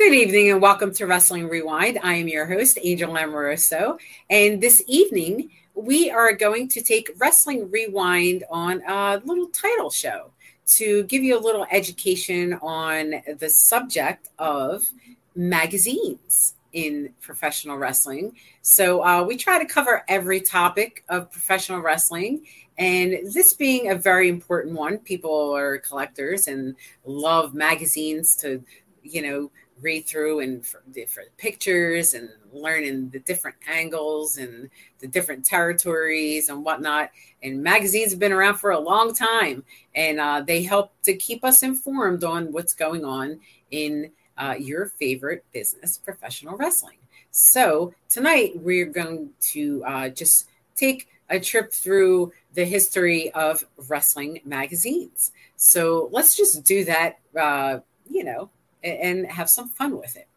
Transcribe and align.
Good 0.00 0.14
evening 0.14 0.50
and 0.50 0.62
welcome 0.62 0.94
to 0.94 1.06
Wrestling 1.06 1.46
Rewind. 1.46 1.98
I 2.02 2.14
am 2.14 2.26
your 2.26 2.46
host, 2.46 2.78
Angel 2.82 3.18
Amoroso. 3.18 3.98
And 4.30 4.58
this 4.58 4.82
evening, 4.86 5.50
we 5.74 6.10
are 6.10 6.32
going 6.32 6.68
to 6.68 6.80
take 6.80 7.10
Wrestling 7.18 7.70
Rewind 7.70 8.44
on 8.48 8.82
a 8.88 9.20
little 9.26 9.48
title 9.48 9.90
show 9.90 10.30
to 10.68 11.02
give 11.04 11.22
you 11.22 11.36
a 11.36 11.38
little 11.38 11.66
education 11.70 12.54
on 12.62 13.16
the 13.40 13.50
subject 13.50 14.30
of 14.38 14.90
magazines 15.34 16.54
in 16.72 17.12
professional 17.20 17.76
wrestling. 17.76 18.34
So 18.62 19.04
uh, 19.04 19.22
we 19.22 19.36
try 19.36 19.58
to 19.58 19.66
cover 19.66 20.02
every 20.08 20.40
topic 20.40 21.04
of 21.10 21.30
professional 21.30 21.80
wrestling. 21.80 22.46
And 22.78 23.18
this 23.34 23.52
being 23.52 23.90
a 23.90 23.96
very 23.96 24.30
important 24.30 24.76
one, 24.76 24.96
people 24.96 25.54
are 25.54 25.76
collectors 25.76 26.48
and 26.48 26.74
love 27.04 27.52
magazines 27.52 28.34
to, 28.36 28.64
you 29.02 29.20
know, 29.20 29.50
read 29.80 30.06
through 30.06 30.40
and 30.40 30.66
for 30.66 30.82
different 30.92 31.36
pictures 31.36 32.14
and 32.14 32.28
learning 32.52 33.10
the 33.10 33.20
different 33.20 33.56
angles 33.68 34.38
and 34.38 34.70
the 34.98 35.06
different 35.06 35.44
territories 35.44 36.48
and 36.48 36.64
whatnot. 36.64 37.10
And 37.42 37.62
magazines 37.62 38.10
have 38.12 38.20
been 38.20 38.32
around 38.32 38.56
for 38.56 38.70
a 38.70 38.78
long 38.78 39.14
time, 39.14 39.64
and 39.94 40.20
uh, 40.20 40.42
they 40.42 40.62
help 40.62 40.92
to 41.04 41.14
keep 41.14 41.44
us 41.44 41.62
informed 41.62 42.24
on 42.24 42.52
what's 42.52 42.74
going 42.74 43.04
on 43.04 43.40
in 43.70 44.10
uh, 44.36 44.54
your 44.58 44.86
favorite 44.86 45.44
business, 45.52 45.98
professional 45.98 46.56
wrestling. 46.56 46.96
So 47.30 47.94
tonight 48.08 48.52
we're 48.56 48.86
going 48.86 49.30
to 49.52 49.84
uh, 49.84 50.08
just 50.08 50.48
take 50.74 51.08
a 51.28 51.38
trip 51.38 51.72
through 51.72 52.32
the 52.54 52.64
history 52.64 53.30
of 53.32 53.64
wrestling 53.88 54.40
magazines. 54.44 55.30
So 55.56 56.08
let's 56.10 56.36
just 56.36 56.64
do 56.64 56.84
that, 56.86 57.18
uh, 57.38 57.78
you 58.10 58.24
know, 58.24 58.50
and 58.82 59.26
have 59.26 59.50
some 59.50 59.68
fun 59.68 59.98
with 59.98 60.16
it. 60.16 60.28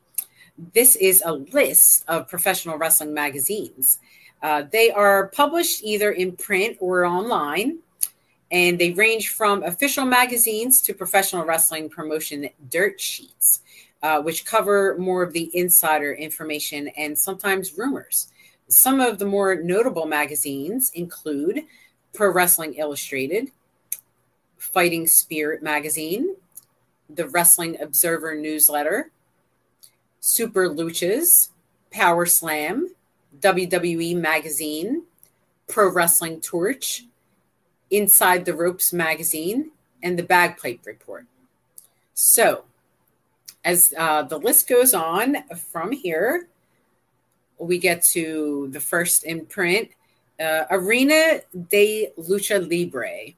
This 0.74 0.96
is 0.96 1.24
a 1.26 1.34
list 1.34 2.06
of 2.08 2.28
professional 2.28 2.78
wrestling 2.78 3.14
magazines. 3.14 4.00
Uh, 4.42 4.64
they 4.72 4.92
are 4.92 5.28
published 5.28 5.84
either 5.84 6.12
in 6.12 6.34
print 6.34 6.78
or 6.80 7.06
online, 7.06 7.80
and 8.52 8.78
they 8.78 8.92
range 8.92 9.30
from 9.30 9.64
official 9.64 10.06
magazines 10.06 10.82
to 10.82 10.94
professional 10.94 11.46
wrestling 11.46 11.90
promotion 11.90 12.50
dirt 12.70 13.00
sheets, 13.00 13.62
uh, 14.04 14.22
which 14.22 14.46
cover 14.46 14.96
more 15.00 15.24
of 15.24 15.34
the 15.34 15.50
insider 15.54 16.14
information 16.14 16.90
and 16.90 17.18
sometimes 17.18 17.78
rumors. 17.78 18.28
Some 18.68 19.00
of 19.00 19.18
the 19.18 19.26
more 19.26 19.56
notable 19.56 20.06
magazines 20.06 20.92
include 20.94 21.64
Pro 22.14 22.32
Wrestling 22.32 22.76
Illustrated, 22.76 23.50
Fighting 24.58 25.08
Spirit 25.08 25.64
Magazine, 25.64 26.36
the 27.16 27.28
Wrestling 27.28 27.80
Observer 27.82 28.36
newsletter, 28.36 29.12
Super 30.20 30.70
Luchas, 30.70 31.50
Power 31.92 32.26
Slam, 32.26 32.94
WWE 33.40 34.16
Magazine, 34.16 35.04
Pro 35.68 35.92
Wrestling 35.92 36.42
Torch, 36.42 37.06
Inside 37.92 38.46
the 38.46 38.56
Ropes 38.56 38.92
Magazine, 38.92 39.72
and 40.02 40.18
the 40.18 40.24
Bagpipe 40.24 40.86
Report. 40.86 41.26
So, 42.14 42.64
as 43.64 43.94
uh, 43.98 44.24
the 44.24 44.40
list 44.40 44.68
goes 44.68 44.94
on 44.94 45.38
from 45.72 45.92
here, 45.92 46.48
we 47.58 47.78
get 47.78 48.04
to 48.04 48.70
the 48.72 48.80
first 48.80 49.26
imprint, 49.26 49.90
uh, 50.40 50.64
Arena 50.70 51.42
de 51.70 52.10
Lucha 52.18 52.60
Libre, 52.68 53.34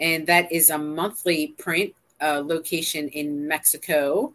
and 0.00 0.26
that 0.26 0.50
is 0.52 0.70
a 0.70 0.78
monthly 0.78 1.48
print 1.58 1.94
uh, 2.22 2.42
location 2.44 3.08
in 3.08 3.46
Mexico, 3.48 4.32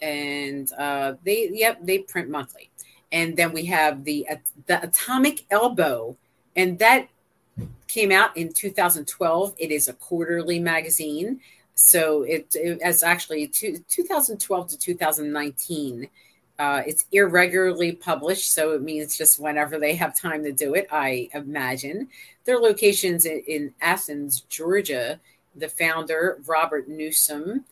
and 0.00 0.72
uh, 0.78 1.14
they 1.24 1.50
yep 1.52 1.78
they 1.82 1.98
print 1.98 2.30
monthly. 2.30 2.70
And 3.12 3.36
then 3.36 3.52
we 3.52 3.66
have 3.66 4.04
the 4.04 4.26
the 4.66 4.82
Atomic 4.82 5.44
Elbow, 5.50 6.16
and 6.56 6.78
that 6.78 7.08
came 7.86 8.12
out 8.12 8.36
in 8.36 8.52
2012. 8.52 9.54
It 9.58 9.70
is 9.70 9.88
a 9.88 9.92
quarterly 9.94 10.58
magazine, 10.58 11.40
so 11.74 12.22
it, 12.22 12.54
it 12.54 12.78
it's 12.82 13.02
actually 13.02 13.48
two, 13.48 13.78
2012 13.88 14.68
to 14.68 14.78
2019. 14.78 16.08
Uh, 16.58 16.82
it's 16.84 17.04
irregularly 17.12 17.92
published, 17.92 18.52
so 18.52 18.72
it 18.72 18.82
means 18.82 19.16
just 19.16 19.38
whenever 19.38 19.78
they 19.78 19.94
have 19.94 20.16
time 20.16 20.42
to 20.42 20.50
do 20.50 20.74
it. 20.74 20.88
I 20.90 21.28
imagine 21.32 22.08
their 22.44 22.58
locations 22.58 23.26
in, 23.26 23.42
in 23.46 23.74
Athens, 23.80 24.40
Georgia, 24.48 25.20
the 25.58 25.68
founder, 25.68 26.38
Robert 26.46 26.88
Newsom, 26.88 27.64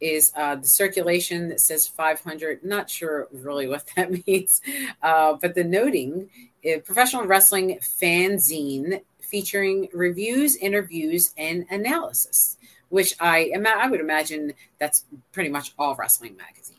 is 0.00 0.32
uh, 0.36 0.56
the 0.56 0.66
circulation 0.66 1.48
that 1.48 1.60
says 1.60 1.86
500. 1.86 2.64
Not 2.64 2.90
sure 2.90 3.28
really 3.32 3.66
what 3.66 3.84
that 3.96 4.26
means, 4.26 4.60
uh, 5.02 5.34
but 5.40 5.54
the 5.54 5.64
noting 5.64 6.28
uh, 6.64 6.78
professional 6.80 7.24
wrestling 7.24 7.78
fanzine 7.80 9.02
featuring 9.20 9.88
reviews, 9.92 10.56
interviews, 10.56 11.32
and 11.36 11.66
analysis, 11.70 12.56
which 12.88 13.14
I 13.20 13.52
I 13.54 13.88
would 13.88 14.00
imagine 14.00 14.52
that's 14.78 15.04
pretty 15.32 15.50
much 15.50 15.72
all 15.78 15.94
wrestling 15.94 16.36
magazines. 16.36 16.73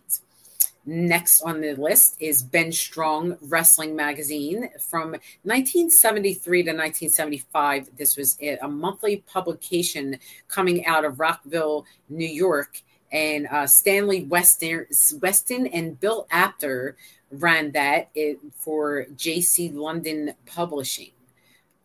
Next 0.88 1.42
on 1.42 1.62
the 1.62 1.74
list 1.74 2.16
is 2.20 2.44
Ben 2.44 2.72
Strong 2.72 3.38
Wrestling 3.42 3.96
Magazine 3.96 4.70
from 4.80 5.12
1973 5.42 6.62
to 6.62 6.70
1975. 6.70 7.90
This 7.98 8.16
was 8.16 8.38
a 8.42 8.68
monthly 8.68 9.18
publication 9.28 10.20
coming 10.48 10.86
out 10.86 11.04
of 11.04 11.20
Rockville, 11.20 11.86
New 12.08 12.28
York. 12.28 12.84
And 13.12 13.48
uh, 13.48 13.66
Stanley 13.66 14.26
Weston, 14.26 14.86
Weston 15.22 15.68
and 15.68 16.00
Bill 16.00 16.28
Apter 16.30 16.98
ran 17.32 17.72
that 17.72 18.12
for 18.56 19.06
JC 19.16 19.74
London 19.74 20.34
Publishing. 20.46 21.12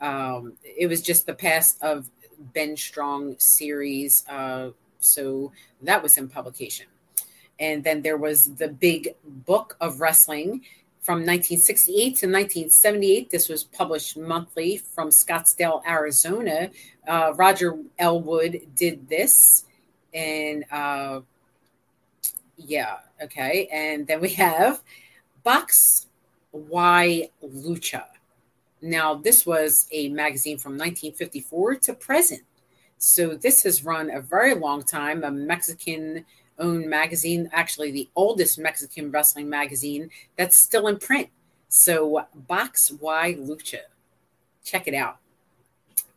Um, 0.03 0.55
it 0.63 0.89
was 0.89 1.01
just 1.01 1.25
the 1.25 1.35
past 1.35 1.83
of 1.83 2.11
Ben 2.39 2.77
Strong 2.77 3.37
series. 3.39 4.27
Uh, 4.29 4.71
so 4.99 5.53
that 5.81 6.03
was 6.03 6.19
in 6.19 6.29
publication. 6.29 6.87
And 7.61 7.85
then 7.85 8.03
there 8.03 8.17
was 8.17 8.55
the 8.55 8.69
big 8.69 9.15
book 9.25 9.77
of 9.81 10.01
wrestling 10.01 10.63
from 11.01 11.19
1968 11.19 11.95
to 11.95 12.27
1978. 12.27 13.31
This 13.31 13.49
was 13.49 13.65
published 13.65 14.17
monthly 14.17 14.79
from 14.79 15.11
Scottsdale, 15.11 15.87
Arizona. 15.87 16.71
Uh, 17.07 17.35
Roger 17.37 17.79
Elwood 17.99 18.63
did 18.75 19.09
this. 19.09 19.65
And 20.13 20.65
uh, 20.73 21.21
yeah, 22.57 22.99
okay. 23.23 23.69
And 23.73 24.07
then 24.07 24.21
we 24.21 24.31
have 24.31 24.83
Box 25.43 26.07
Y 26.53 27.29
Lucha. 27.45 28.05
Now, 28.83 29.15
this 29.15 29.45
was 29.45 29.87
a 29.93 30.09
magazine 30.09 30.59
from 30.59 30.73
1954 30.73 31.77
to 31.77 31.93
present. 31.93 32.43
So 32.99 33.35
this 33.35 33.63
has 33.63 33.85
run 33.85 34.11
a 34.11 34.21
very 34.21 34.55
long 34.55 34.83
time, 34.83 35.25
a 35.25 35.31
Mexican 35.31 36.25
own 36.61 36.89
magazine, 36.89 37.51
actually 37.53 37.91
the 37.91 38.09
oldest 38.15 38.59
Mexican 38.59 39.11
wrestling 39.11 39.49
magazine 39.49 40.11
that's 40.37 40.57
still 40.57 40.87
in 40.87 40.99
print. 40.99 41.29
So 41.69 42.27
Box 42.35 42.91
Y 43.01 43.37
Lucha. 43.39 43.81
Check 44.65 44.87
it 44.87 44.95
out. 44.95 45.19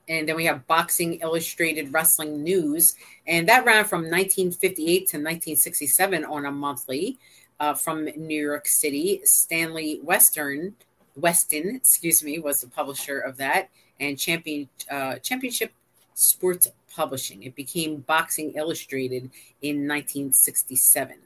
And 0.09 0.27
then 0.27 0.35
we 0.35 0.45
have 0.45 0.67
Boxing 0.67 1.15
Illustrated 1.21 1.93
Wrestling 1.93 2.43
News. 2.43 2.95
And 3.25 3.47
that 3.47 3.65
ran 3.65 3.85
from 3.85 4.01
1958 4.01 4.85
to 4.85 5.17
1967 5.17 6.25
on 6.25 6.45
a 6.45 6.51
monthly 6.51 7.17
uh, 7.59 7.73
from 7.73 8.05
New 8.05 8.41
York 8.41 8.67
City. 8.67 9.21
Stanley 9.23 9.99
Western, 10.03 10.75
Weston, 11.15 11.75
excuse 11.75 12.21
me, 12.21 12.39
was 12.39 12.61
the 12.61 12.67
publisher 12.67 13.19
of 13.19 13.37
that. 13.37 13.69
And 13.99 14.19
champion, 14.19 14.67
uh, 14.91 15.15
Championship 15.19 15.71
Sports 16.15 16.69
Publishing. 16.93 17.43
It 17.43 17.55
became 17.55 17.97
Boxing 17.97 18.53
Illustrated 18.55 19.29
in 19.61 19.87
1967. 19.87 21.17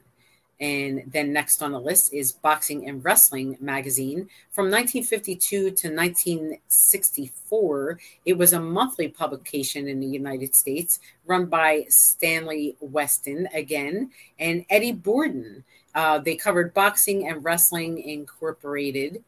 And 0.60 1.04
then 1.06 1.32
next 1.32 1.62
on 1.62 1.70
the 1.70 1.80
list 1.80 2.12
is 2.12 2.32
Boxing 2.32 2.88
and 2.88 3.04
Wrestling 3.04 3.56
magazine. 3.60 4.28
From 4.50 4.68
1952 4.70 5.70
to 5.70 5.94
1964, 5.94 8.00
it 8.24 8.36
was 8.36 8.52
a 8.52 8.60
monthly 8.60 9.06
publication 9.08 9.86
in 9.86 10.00
the 10.00 10.06
United 10.06 10.56
States 10.56 10.98
run 11.26 11.46
by 11.46 11.84
Stanley 11.88 12.76
Weston 12.80 13.48
again 13.54 14.10
and 14.38 14.64
Eddie 14.68 14.92
Borden. 14.92 15.62
Uh, 15.94 16.18
they 16.18 16.34
covered 16.34 16.74
boxing 16.74 17.28
and 17.28 17.44
wrestling 17.44 17.98
incorporated. 17.98 19.22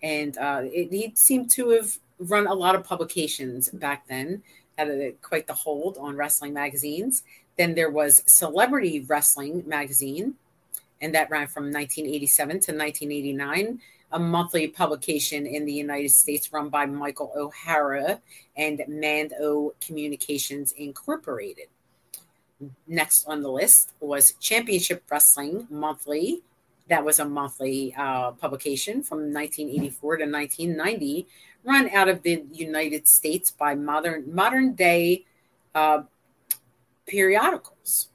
And 0.00 0.38
uh, 0.38 0.60
it, 0.64 0.92
he 0.92 1.12
seemed 1.16 1.50
to 1.52 1.70
have 1.70 1.98
run 2.20 2.46
a 2.46 2.54
lot 2.54 2.74
of 2.74 2.84
publications 2.84 3.68
back 3.68 4.06
then, 4.08 4.42
had 4.78 4.88
a, 4.88 5.12
quite 5.20 5.46
the 5.46 5.54
hold 5.54 5.98
on 5.98 6.16
wrestling 6.16 6.54
magazines. 6.54 7.22
Then 7.56 7.74
there 7.74 7.90
was 7.90 8.22
Celebrity 8.26 9.00
Wrestling 9.00 9.64
magazine 9.66 10.36
and 11.00 11.14
that 11.14 11.30
ran 11.30 11.46
from 11.46 11.64
1987 11.64 12.48
to 12.48 12.54
1989 12.72 13.80
a 14.12 14.18
monthly 14.18 14.68
publication 14.68 15.46
in 15.46 15.66
the 15.66 15.72
United 15.72 16.10
States 16.10 16.52
run 16.52 16.70
by 16.70 16.86
Michael 16.86 17.32
O'Hara 17.36 18.20
and 18.56 18.82
Mando 18.88 19.74
Communications 19.80 20.72
Incorporated. 20.72 21.66
Next 22.86 23.26
on 23.26 23.42
the 23.42 23.50
list 23.50 23.92
was 24.00 24.32
Championship 24.40 25.04
Wrestling 25.10 25.66
Monthly. 25.70 26.42
That 26.88 27.04
was 27.04 27.18
a 27.18 27.24
monthly 27.26 27.94
uh, 27.96 28.30
publication 28.32 29.02
from 29.02 29.32
1984 29.32 30.16
to 30.16 30.24
1990, 30.24 31.26
run 31.68 31.90
out 31.90 32.08
of 32.08 32.22
the 32.22 32.44
United 32.52 33.06
States 33.06 33.50
by 33.50 33.74
modern 33.74 34.34
modern 34.34 34.74
day 34.74 35.26
uh, 35.74 36.02
periodicals. 37.06 38.08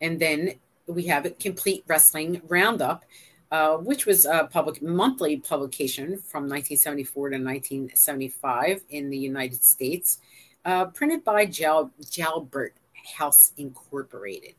And 0.00 0.18
then 0.18 0.54
we 0.86 1.04
have 1.04 1.38
complete 1.38 1.84
wrestling 1.86 2.40
roundup, 2.48 3.04
uh, 3.50 3.76
which 3.76 4.06
was 4.06 4.24
a 4.24 4.48
public 4.50 4.82
monthly 4.82 5.36
publication 5.36 6.18
from 6.18 6.48
1974 6.48 7.30
to 7.30 7.36
1975 7.36 8.84
in 8.90 9.10
the 9.10 9.18
United 9.18 9.62
States, 9.64 10.18
uh, 10.64 10.86
printed 10.86 11.24
by 11.24 11.46
Jalbert 11.46 12.72
House 13.18 13.52
Incorporated. 13.56 14.54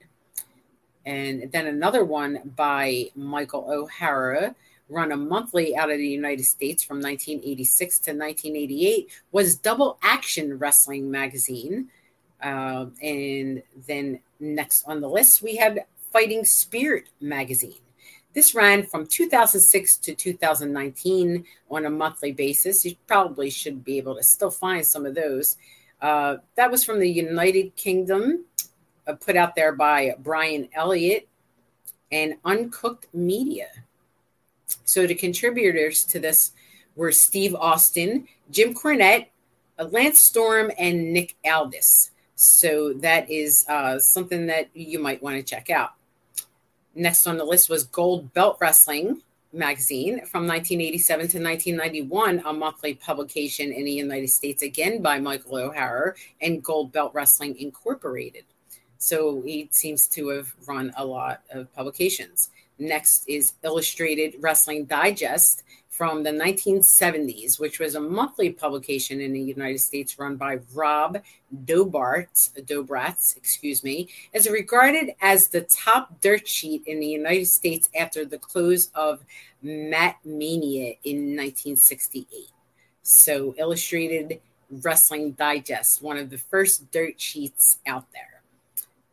And 1.05 1.49
then 1.51 1.67
another 1.67 2.03
one 2.03 2.51
by 2.55 3.11
Michael 3.15 3.65
O'Hara, 3.69 4.55
run 4.89 5.11
a 5.11 5.17
monthly 5.17 5.75
out 5.75 5.91
of 5.91 5.97
the 5.97 6.07
United 6.07 6.43
States 6.43 6.83
from 6.83 6.97
1986 6.97 7.99
to 7.99 8.11
1988, 8.11 9.09
was 9.31 9.55
Double 9.55 9.97
Action 10.01 10.57
Wrestling 10.57 11.11
Magazine. 11.11 11.89
Uh, 12.41 12.85
and 13.01 13.63
then 13.87 14.19
next 14.39 14.83
on 14.87 15.01
the 15.01 15.09
list, 15.09 15.41
we 15.41 15.55
had 15.55 15.85
Fighting 16.11 16.45
Spirit 16.45 17.09
magazine. 17.19 17.75
This 18.33 18.53
ran 18.53 18.83
from 18.83 19.07
2006 19.07 19.97
to 19.97 20.13
2019 20.13 21.45
on 21.71 21.85
a 21.85 21.89
monthly 21.89 22.31
basis. 22.31 22.85
You 22.85 22.95
probably 23.07 23.49
should 23.49 23.83
be 23.83 23.97
able 23.97 24.15
to 24.15 24.23
still 24.23 24.51
find 24.51 24.85
some 24.85 25.05
of 25.05 25.15
those. 25.15 25.57
Uh, 26.01 26.37
that 26.55 26.69
was 26.69 26.83
from 26.83 26.99
the 26.99 27.09
United 27.09 27.75
Kingdom, 27.75 28.45
uh, 29.07 29.13
put 29.13 29.35
out 29.35 29.55
there 29.55 29.71
by 29.73 30.13
Brian 30.19 30.69
Elliott 30.73 31.27
and 32.11 32.35
Uncooked 32.45 33.07
Media. 33.13 33.67
So 34.85 35.07
the 35.07 35.15
contributors 35.15 36.03
to 36.05 36.19
this 36.19 36.51
were 36.95 37.11
Steve 37.11 37.55
Austin, 37.55 38.27
Jim 38.51 38.73
Cornette, 38.73 39.27
Lance 39.91 40.19
Storm, 40.19 40.71
and 40.77 41.13
Nick 41.13 41.35
Aldis. 41.45 42.11
So 42.35 42.93
that 42.93 43.29
is 43.29 43.65
uh, 43.67 43.99
something 43.99 44.47
that 44.47 44.69
you 44.73 44.99
might 44.99 45.21
want 45.23 45.37
to 45.37 45.43
check 45.43 45.69
out. 45.69 45.91
Next 46.95 47.27
on 47.27 47.37
the 47.37 47.45
list 47.45 47.69
was 47.69 47.83
Gold 47.83 48.33
Belt 48.33 48.57
Wrestling 48.59 49.21
magazine 49.53 50.25
from 50.25 50.47
1987 50.47 51.27
to 51.29 51.39
1991, 51.39 52.43
a 52.45 52.53
monthly 52.53 52.93
publication 52.93 53.71
in 53.71 53.85
the 53.85 53.91
United 53.91 54.29
States, 54.29 54.61
again 54.61 55.01
by 55.01 55.19
Michael 55.19 55.57
O'Hara 55.57 56.13
and 56.41 56.63
Gold 56.63 56.91
Belt 56.91 57.11
Wrestling 57.13 57.57
Incorporated. 57.57 58.43
So 58.97 59.41
he 59.41 59.69
seems 59.71 60.07
to 60.07 60.29
have 60.29 60.53
run 60.65 60.93
a 60.97 61.05
lot 61.05 61.41
of 61.51 61.73
publications. 61.73 62.49
Next 62.79 63.23
is 63.27 63.53
Illustrated 63.63 64.35
Wrestling 64.39 64.85
Digest 64.85 65.63
from 65.89 66.21
the 66.21 66.29
1970s, 66.29 67.59
which 67.59 67.79
was 67.79 67.95
a 67.95 67.99
monthly 67.99 68.51
publication 68.51 69.19
in 69.19 69.33
the 69.33 69.41
United 69.41 69.79
States 69.79 70.19
run 70.19 70.35
by 70.35 70.59
Rob 70.75 71.17
Dobart, 71.65 72.51
Dobratz, 72.65 73.35
excuse 73.35 73.83
me, 73.83 74.07
is 74.31 74.47
regarded 74.47 75.15
as 75.21 75.47
the 75.47 75.61
top 75.61 76.21
dirt 76.21 76.47
sheet 76.47 76.83
in 76.85 76.99
the 76.99 77.07
United 77.07 77.47
States 77.47 77.89
after 77.97 78.25
the 78.25 78.37
close 78.37 78.91
of 78.93 79.25
Mat 79.63 80.17
Mania 80.23 80.93
in 81.03 81.35
1968. 81.35 82.27
So, 83.01 83.55
Illustrated 83.57 84.39
Wrestling 84.69 85.31
Digest, 85.31 86.03
one 86.03 86.17
of 86.17 86.29
the 86.29 86.37
first 86.37 86.91
dirt 86.91 87.19
sheets 87.19 87.79
out 87.87 88.05
there. 88.13 88.36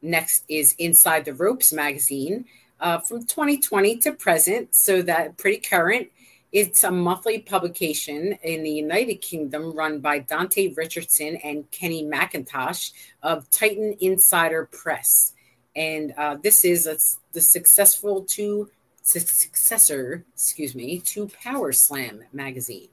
Next 0.05 0.45
is 0.49 0.75
Inside 0.79 1.25
the 1.25 1.35
Ropes 1.35 1.73
magazine 1.73 2.45
uh, 2.79 2.99
from 2.99 3.25
2020 3.25 3.97
to 3.99 4.13
present, 4.13 4.75
so 4.75 5.03
that 5.03 5.37
pretty 5.39 5.59
current 5.59 6.09
it's 6.55 6.85
a 6.85 6.91
monthly 6.93 7.41
publication 7.41 8.39
in 8.45 8.63
the 8.63 8.71
United 8.71 9.17
Kingdom 9.17 9.73
run 9.73 9.99
by 9.99 10.21
Dante 10.21 10.73
Richardson 10.75 11.35
and 11.43 11.69
Kenny 11.73 12.05
McIntosh 12.05 12.93
of 13.25 13.51
Titan 13.51 13.97
Insider 13.99 14.69
Press. 14.71 15.33
And 15.75 16.15
uh, 16.17 16.37
this 16.41 16.65
is 16.65 16.87
a, 16.87 16.97
the 17.33 17.41
successful 17.41 18.23
to 18.23 18.71
successor, 19.03 20.25
excuse 20.33 20.77
me, 20.77 21.01
to 21.01 21.29
Power 21.43 21.73
Slam 21.73 22.23
magazine. 22.33 22.89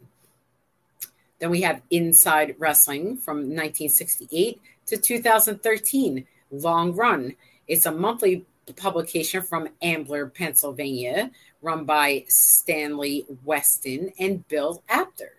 Then 1.38 1.52
we 1.52 1.62
have 1.62 1.84
Inside 1.92 2.56
Wrestling 2.58 3.16
from 3.16 3.38
1968 3.38 4.60
to 4.88 4.98
2013, 4.98 6.26
long 6.52 6.94
run. 6.94 7.36
It's 7.68 7.86
a 7.86 7.92
monthly 7.92 8.46
publication 8.76 9.42
from 9.42 9.70
Ambler, 9.82 10.28
Pennsylvania, 10.28 11.32
run 11.62 11.86
by 11.86 12.26
Stanley 12.28 13.26
Weston 13.44 14.12
and 14.20 14.48
Bill 14.48 14.84
Apter 14.90 15.34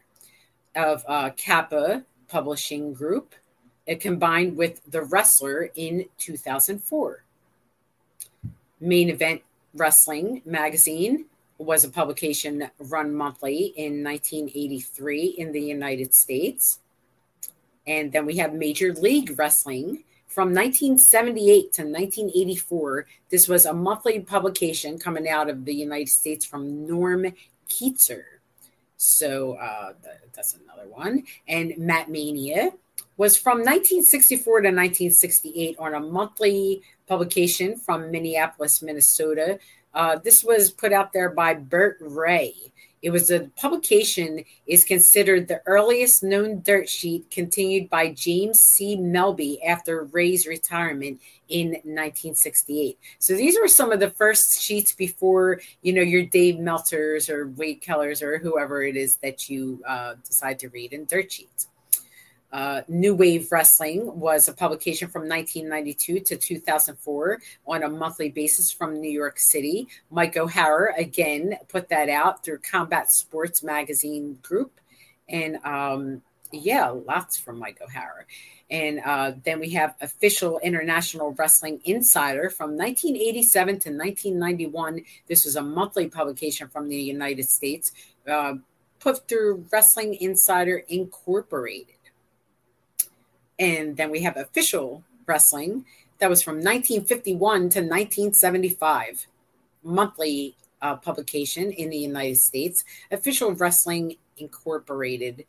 of 0.75 1.05
uh, 1.07 1.31
Kappa 1.37 2.05
Publishing 2.29 2.95
Group. 2.95 3.35
It 3.87 4.01
combined 4.01 4.57
with 4.57 4.81
The 4.91 5.03
Wrestler 5.03 5.71
in 5.75 6.07
2004. 6.19 7.25
Main 8.81 9.09
Event 9.11 9.43
Wrestling 9.75 10.43
magazine 10.45 11.27
was 11.59 11.85
a 11.85 11.89
publication 11.89 12.69
run 12.79 13.15
monthly 13.15 13.73
in 13.77 14.03
1983 14.03 15.27
in 15.39 15.53
the 15.53 15.61
United 15.61 16.15
States. 16.15 16.81
And 17.87 18.13
then 18.13 18.27
we 18.27 18.37
have 18.37 18.55
Major 18.55 18.93
League 18.93 19.39
Wrestling 19.39 20.05
from 20.33 20.49
1978 20.49 21.73
to 21.75 21.83
1984, 21.83 23.07
this 23.29 23.49
was 23.49 23.67
a 23.67 23.73
monthly 23.75 24.21
publication 24.21 24.99
coming 24.99 25.29
out 25.29 25.51
of 25.51 25.67
the 25.67 25.75
United 25.75 26.09
States 26.09 26.47
from 26.47 26.87
Norm 26.87 27.27
Kietzer. 27.69 28.23
So 28.97 29.55
uh, 29.55 29.93
that's 30.35 30.55
another 30.55 30.89
one. 30.89 31.25
And 31.49 31.77
Mat 31.77 32.09
Mania 32.09 32.71
was 33.19 33.37
from 33.37 33.59
1964 33.59 34.61
to 34.63 34.69
1968 34.69 35.77
on 35.79 35.95
a 35.95 36.01
monthly 36.01 36.83
publication 37.07 37.77
from 37.77 38.11
Minneapolis, 38.11 38.81
Minnesota. 38.81 39.59
Uh, 39.93 40.17
this 40.17 40.43
was 40.43 40.71
put 40.71 40.93
out 40.93 41.13
there 41.13 41.29
by 41.29 41.53
Bert 41.53 41.99
Ray. 42.01 42.72
It 43.03 43.11
was 43.11 43.31
a 43.33 43.51
publication 43.57 44.45
is 44.67 44.85
considered 44.85 45.49
the 45.49 45.61
earliest 45.67 46.23
known 46.23 46.63
dirt 46.63 46.89
sheet 46.89 47.31
continued 47.31 47.91
by 47.91 48.13
James 48.13 48.61
C. 48.61 48.97
Melby 48.97 49.59
after 49.67 50.05
Ray's 50.05 50.47
retirement 50.47 51.21
in 51.49 51.71
1968. 51.71 52.97
So 53.19 53.35
these 53.35 53.59
were 53.61 53.69
some 53.69 53.91
of 53.91 53.99
the 53.99 54.11
first 54.11 54.63
sheets 54.63 54.93
before 54.93 55.61
you 55.83 55.93
know 55.93 56.03
your 56.03 56.25
Dave 56.25 56.57
Meltzers 56.57 57.29
or 57.29 57.49
Wade 57.49 57.83
Kellers 57.83 58.23
or 58.23 58.39
whoever 58.39 58.85
it 58.85 58.97
is 58.97 59.17
that 59.17 59.51
you 59.51 59.83
uh, 59.87 60.15
decide 60.25 60.61
to 60.61 60.69
read 60.69 60.93
in 60.93 61.05
dirt 61.05 61.33
sheets. 61.33 61.69
Uh, 62.53 62.83
New 62.87 63.15
Wave 63.15 63.51
Wrestling 63.51 64.19
was 64.19 64.47
a 64.47 64.53
publication 64.53 65.09
from 65.09 65.23
1992 65.23 66.21
to 66.21 66.37
2004 66.37 67.41
on 67.67 67.83
a 67.83 67.89
monthly 67.89 68.29
basis 68.29 68.71
from 68.71 69.01
New 69.01 69.11
York 69.11 69.39
City. 69.39 69.89
Mike 70.11 70.37
O'Hara, 70.37 70.93
again, 70.99 71.57
put 71.69 71.89
that 71.89 72.11
out 72.11 72.45
through 72.45 72.59
Combat 72.59 73.11
Sports 73.11 73.63
Magazine 73.63 74.39
Group. 74.43 74.81
And 75.29 75.57
um, 75.65 76.21
yeah, 76.53 76.91
lots 76.91 77.39
from 77.39 77.59
Mike 77.59 77.81
O'Hara. 77.81 78.25
And 78.71 79.01
uh, 79.05 79.33
then 79.45 79.61
we 79.61 79.71
have 79.71 79.95
Official 80.01 80.59
International 80.63 81.33
Wrestling 81.33 81.81
Insider 81.85 82.51
from 82.51 82.77
1987 82.77 83.81
to 83.81 83.91
1991. 83.91 85.03
This 85.27 85.45
was 85.45 85.57
a 85.57 85.63
monthly 85.63 86.09
publication 86.09 86.69
from 86.69 86.89
the 86.89 86.97
United 86.97 87.49
States, 87.49 87.93
uh, 88.29 88.55
put 88.99 89.27
through 89.29 89.67
Wrestling 89.73 90.15
Insider 90.15 90.85
Incorporated. 90.89 91.97
And 93.63 93.97
then 93.97 94.11
we 94.11 94.23
have 94.23 94.37
official 94.37 95.05
wrestling. 95.25 95.85
That 96.19 96.29
was 96.29 96.43
from 96.43 96.57
1951 96.57 97.39
to 97.39 97.79
1975. 97.79 99.29
Monthly 99.85 100.57
uh, 100.81 100.97
publication 100.97 101.71
in 101.71 101.91
the 101.91 101.97
United 101.97 102.39
States. 102.39 102.85
Official 103.13 103.53
Wrestling 103.53 104.17
Incorporated 104.37 105.45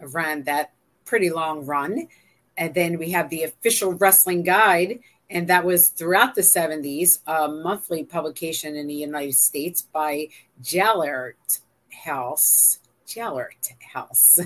ran 0.00 0.44
that 0.44 0.72
pretty 1.04 1.28
long 1.28 1.66
run. 1.66 2.08
And 2.56 2.72
then 2.72 2.98
we 2.98 3.10
have 3.10 3.28
the 3.28 3.42
Official 3.42 3.92
Wrestling 3.92 4.42
Guide, 4.42 5.00
and 5.28 5.46
that 5.48 5.66
was 5.66 5.88
throughout 5.88 6.34
the 6.34 6.40
70s, 6.40 7.18
a 7.26 7.46
monthly 7.46 8.04
publication 8.04 8.74
in 8.74 8.86
the 8.86 8.94
United 8.94 9.34
States 9.34 9.82
by 9.82 10.28
Jalert 10.62 11.60
House. 12.04 12.79
Jalert 13.10 13.72
House. 13.92 14.38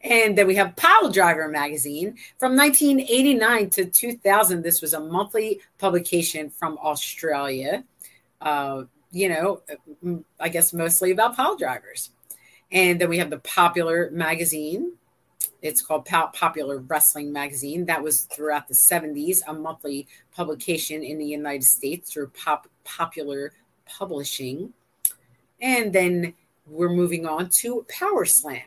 and 0.00 0.36
then 0.36 0.46
we 0.46 0.56
have 0.56 0.76
Pile 0.76 1.10
Driver 1.10 1.48
magazine 1.48 2.16
from 2.38 2.56
1989 2.56 3.70
to 3.70 3.84
2000. 3.86 4.62
This 4.62 4.82
was 4.82 4.94
a 4.94 5.00
monthly 5.00 5.60
publication 5.78 6.50
from 6.50 6.78
Australia. 6.82 7.84
Uh, 8.40 8.84
you 9.12 9.28
know, 9.28 9.62
I 10.40 10.48
guess 10.48 10.72
mostly 10.72 11.12
about 11.12 11.36
pile 11.36 11.56
drivers. 11.56 12.10
And 12.72 13.00
then 13.00 13.08
we 13.08 13.18
have 13.18 13.30
the 13.30 13.38
Popular 13.38 14.10
magazine. 14.10 14.94
It's 15.62 15.80
called 15.80 16.04
Popular 16.04 16.78
Wrestling 16.78 17.32
Magazine. 17.32 17.86
That 17.86 18.02
was 18.02 18.22
throughout 18.24 18.66
the 18.66 18.74
70s, 18.74 19.38
a 19.46 19.54
monthly 19.54 20.08
publication 20.34 21.02
in 21.02 21.18
the 21.18 21.24
United 21.24 21.64
States 21.64 22.12
through 22.12 22.28
Pop- 22.28 22.68
Popular 22.82 23.52
Publishing. 23.86 24.74
And 25.60 25.92
then 25.92 26.34
we're 26.66 26.90
moving 26.90 27.26
on 27.26 27.50
to 27.60 27.84
Power 27.88 28.24
Slam 28.24 28.62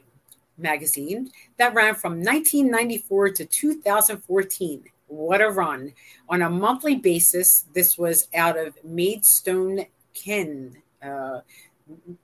magazine 0.57 1.31
that 1.57 1.73
ran 1.73 1.95
from 1.95 2.13
1994 2.13 3.29
to 3.29 3.45
2014. 3.45 4.83
What 5.07 5.41
a 5.41 5.49
run. 5.49 5.93
On 6.29 6.41
a 6.41 6.49
monthly 6.49 6.95
basis, 6.95 7.65
this 7.73 7.97
was 7.97 8.27
out 8.33 8.57
of 8.57 8.77
Maidstone, 8.83 9.85
Ken. 10.13 10.75
Uh, 11.01 11.41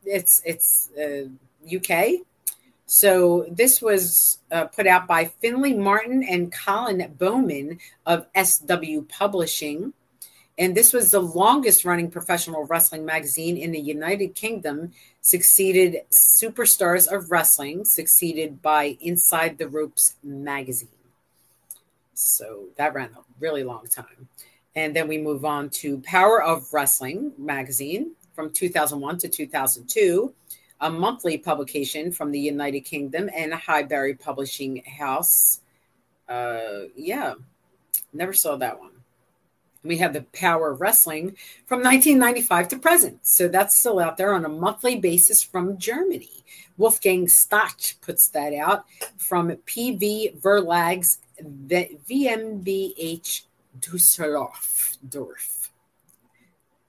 it's 0.04 0.42
it's 0.46 0.90
uh, 0.98 1.30
UK. 1.74 2.26
So 2.86 3.48
this 3.50 3.82
was 3.82 4.40
uh, 4.52 4.66
put 4.66 4.86
out 4.86 5.08
by 5.08 5.26
Finlay 5.26 5.74
Martin 5.74 6.24
and 6.24 6.52
Colin 6.52 7.16
Bowman 7.18 7.80
of 8.06 8.28
SW 8.36 9.08
Publishing. 9.08 9.94
And 10.58 10.76
this 10.76 10.94
was 10.94 11.10
the 11.10 11.20
longest 11.20 11.84
running 11.84 12.12
professional 12.12 12.66
wrestling 12.66 13.06
magazine 13.06 13.58
in 13.58 13.72
the 13.72 13.80
United 13.80 14.36
Kingdom, 14.36 14.92
succeeded 15.22 16.02
Superstars 16.12 17.12
of 17.12 17.32
Wrestling, 17.32 17.86
succeeded 17.86 18.62
by 18.62 18.98
Inside 19.02 19.58
the 19.58 19.68
Ropes 19.68 20.16
magazine. 20.24 20.90
So 22.14 22.66
that 22.78 22.94
ran 22.94 23.10
a 23.18 23.24
really 23.40 23.64
long 23.64 23.88
time. 23.88 24.30
And 24.76 24.96
then 24.96 25.08
we 25.08 25.18
move 25.18 25.44
on 25.44 25.70
to 25.70 26.00
Power 26.02 26.42
of 26.42 26.72
Wrestling 26.72 27.34
magazine 27.38 28.12
from 28.34 28.52
2001 28.52 29.18
to 29.20 29.30
2002, 29.30 30.34
a 30.82 30.90
monthly 30.90 31.38
publication 31.38 32.12
from 32.12 32.32
the 32.32 32.40
United 32.40 32.82
Kingdom 32.82 33.30
and 33.36 33.54
Highbury 33.54 34.16
Publishing 34.16 34.84
House. 34.84 35.62
Uh, 36.28 36.84
yeah, 36.96 37.36
never 38.14 38.34
saw 38.34 38.56
that 38.58 38.80
one. 38.80 38.93
We 39.84 39.98
have 39.98 40.14
the 40.14 40.24
Power 40.34 40.72
of 40.72 40.82
Wrestling 40.82 41.36
from 41.66 41.80
1995 41.80 42.68
to 42.70 42.80
present. 42.80 43.28
So 43.28 43.48
that's 43.48 43.78
still 43.78 44.00
out 44.00 44.18
there 44.18 44.34
on 44.34 44.46
a 44.46 44.50
monthly 44.50 44.98
basis 44.98 45.44
from 45.44 45.78
Germany. 45.78 46.44
Wolfgang 46.78 47.28
Stach 47.28 48.00
puts 48.02 48.30
that 48.30 48.54
out 48.54 48.86
from 49.18 49.52
PV 49.52 50.40
Verlags 50.40 51.18
VMBH 51.42 53.42
Dusseldorf. 53.80 54.98
Dorf. 55.08 55.72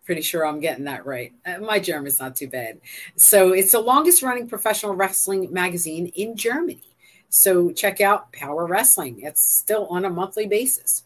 Pretty 0.04 0.22
sure 0.22 0.46
I'm 0.46 0.60
getting 0.60 0.84
that 0.84 1.06
right. 1.06 1.32
Uh, 1.46 1.58
my 1.58 1.78
German's 1.78 2.20
not 2.20 2.36
too 2.36 2.48
bad. 2.48 2.80
So 3.16 3.52
it's 3.52 3.72
the 3.72 3.80
longest 3.80 4.22
running 4.22 4.48
professional 4.48 4.94
wrestling 4.94 5.52
magazine 5.52 6.12
in 6.14 6.36
Germany. 6.36 6.82
So 7.30 7.72
check 7.72 8.00
out 8.00 8.32
Power 8.32 8.66
Wrestling. 8.66 9.20
It's 9.22 9.48
still 9.48 9.86
on 9.86 10.04
a 10.04 10.10
monthly 10.10 10.46
basis. 10.46 11.04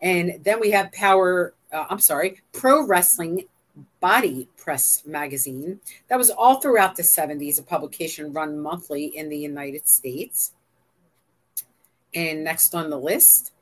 And 0.00 0.40
then 0.44 0.60
we 0.60 0.70
have 0.70 0.92
Power, 0.92 1.54
uh, 1.72 1.86
I'm 1.90 1.98
sorry, 1.98 2.40
Pro 2.52 2.86
Wrestling 2.86 3.44
Body 4.00 4.48
Press 4.56 5.02
magazine. 5.06 5.80
That 6.08 6.18
was 6.18 6.30
all 6.30 6.60
throughout 6.60 6.96
the 6.96 7.02
70s, 7.02 7.58
a 7.58 7.62
publication 7.62 8.32
run 8.32 8.58
monthly 8.58 9.06
in 9.06 9.28
the 9.28 9.38
United 9.38 9.88
States. 9.88 10.52
And 12.14 12.44
next 12.44 12.74
on 12.74 12.90
the 12.90 12.98
list 12.98 13.52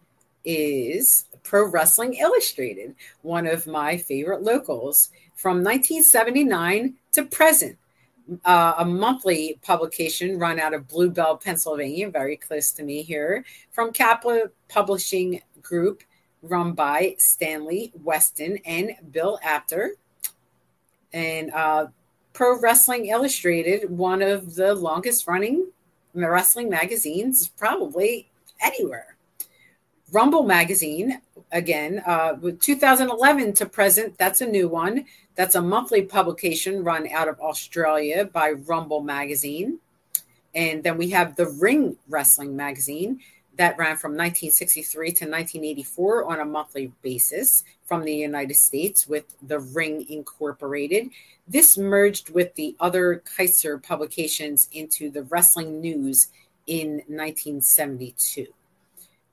is 0.44 1.24
Pro 1.42 1.68
Wrestling 1.68 2.14
Illustrated, 2.14 2.94
one 3.22 3.46
of 3.46 3.66
my 3.66 3.96
favorite 3.96 4.42
locals 4.42 5.10
from 5.34 5.62
1979 5.62 6.94
to 7.12 7.24
present. 7.24 7.76
Uh, 8.44 8.74
a 8.78 8.84
monthly 8.84 9.58
publication 9.62 10.36
run 10.38 10.58
out 10.58 10.74
of 10.74 10.88
Blue 10.88 11.10
Bell, 11.10 11.36
Pennsylvania, 11.36 12.08
very 12.10 12.36
close 12.36 12.72
to 12.72 12.82
me 12.82 13.02
here, 13.02 13.44
from 13.70 13.92
Kappa 13.92 14.50
Publishing 14.68 15.40
Group, 15.62 16.02
run 16.48 16.72
by 16.72 17.14
Stanley 17.18 17.92
Weston 18.02 18.58
and 18.64 18.96
Bill 19.10 19.38
Apter. 19.42 19.92
And 21.12 21.52
uh, 21.52 21.86
Pro 22.32 22.58
Wrestling 22.58 23.06
Illustrated, 23.06 23.90
one 23.90 24.22
of 24.22 24.54
the 24.54 24.74
longest 24.74 25.26
running 25.26 25.68
wrestling 26.14 26.70
magazines, 26.70 27.48
probably 27.48 28.28
anywhere. 28.60 29.16
Rumble 30.12 30.44
Magazine, 30.44 31.20
again, 31.52 32.02
uh, 32.06 32.36
with 32.40 32.60
2011 32.60 33.52
to 33.54 33.66
present, 33.66 34.16
that's 34.18 34.40
a 34.40 34.46
new 34.46 34.68
one. 34.68 35.04
That's 35.34 35.56
a 35.56 35.60
monthly 35.60 36.02
publication 36.02 36.84
run 36.84 37.08
out 37.10 37.28
of 37.28 37.40
Australia 37.40 38.24
by 38.24 38.52
Rumble 38.52 39.02
Magazine. 39.02 39.80
And 40.54 40.82
then 40.82 40.96
we 40.96 41.10
have 41.10 41.36
the 41.36 41.48
Ring 41.48 41.96
Wrestling 42.08 42.56
Magazine 42.56 43.20
that 43.56 43.78
ran 43.78 43.96
from 43.96 44.12
1963 44.12 45.06
to 45.08 45.24
1984 45.24 46.24
on 46.24 46.40
a 46.40 46.44
monthly 46.44 46.92
basis 47.02 47.64
from 47.84 48.04
the 48.04 48.14
United 48.14 48.54
States 48.54 49.06
with 49.06 49.24
the 49.42 49.58
Ring 49.58 50.06
Incorporated. 50.08 51.10
This 51.48 51.78
merged 51.78 52.30
with 52.30 52.54
the 52.54 52.76
other 52.80 53.22
Kietzer 53.36 53.82
publications 53.82 54.68
into 54.72 55.10
the 55.10 55.22
Wrestling 55.24 55.80
News 55.80 56.28
in 56.66 57.02
1972. 57.06 58.46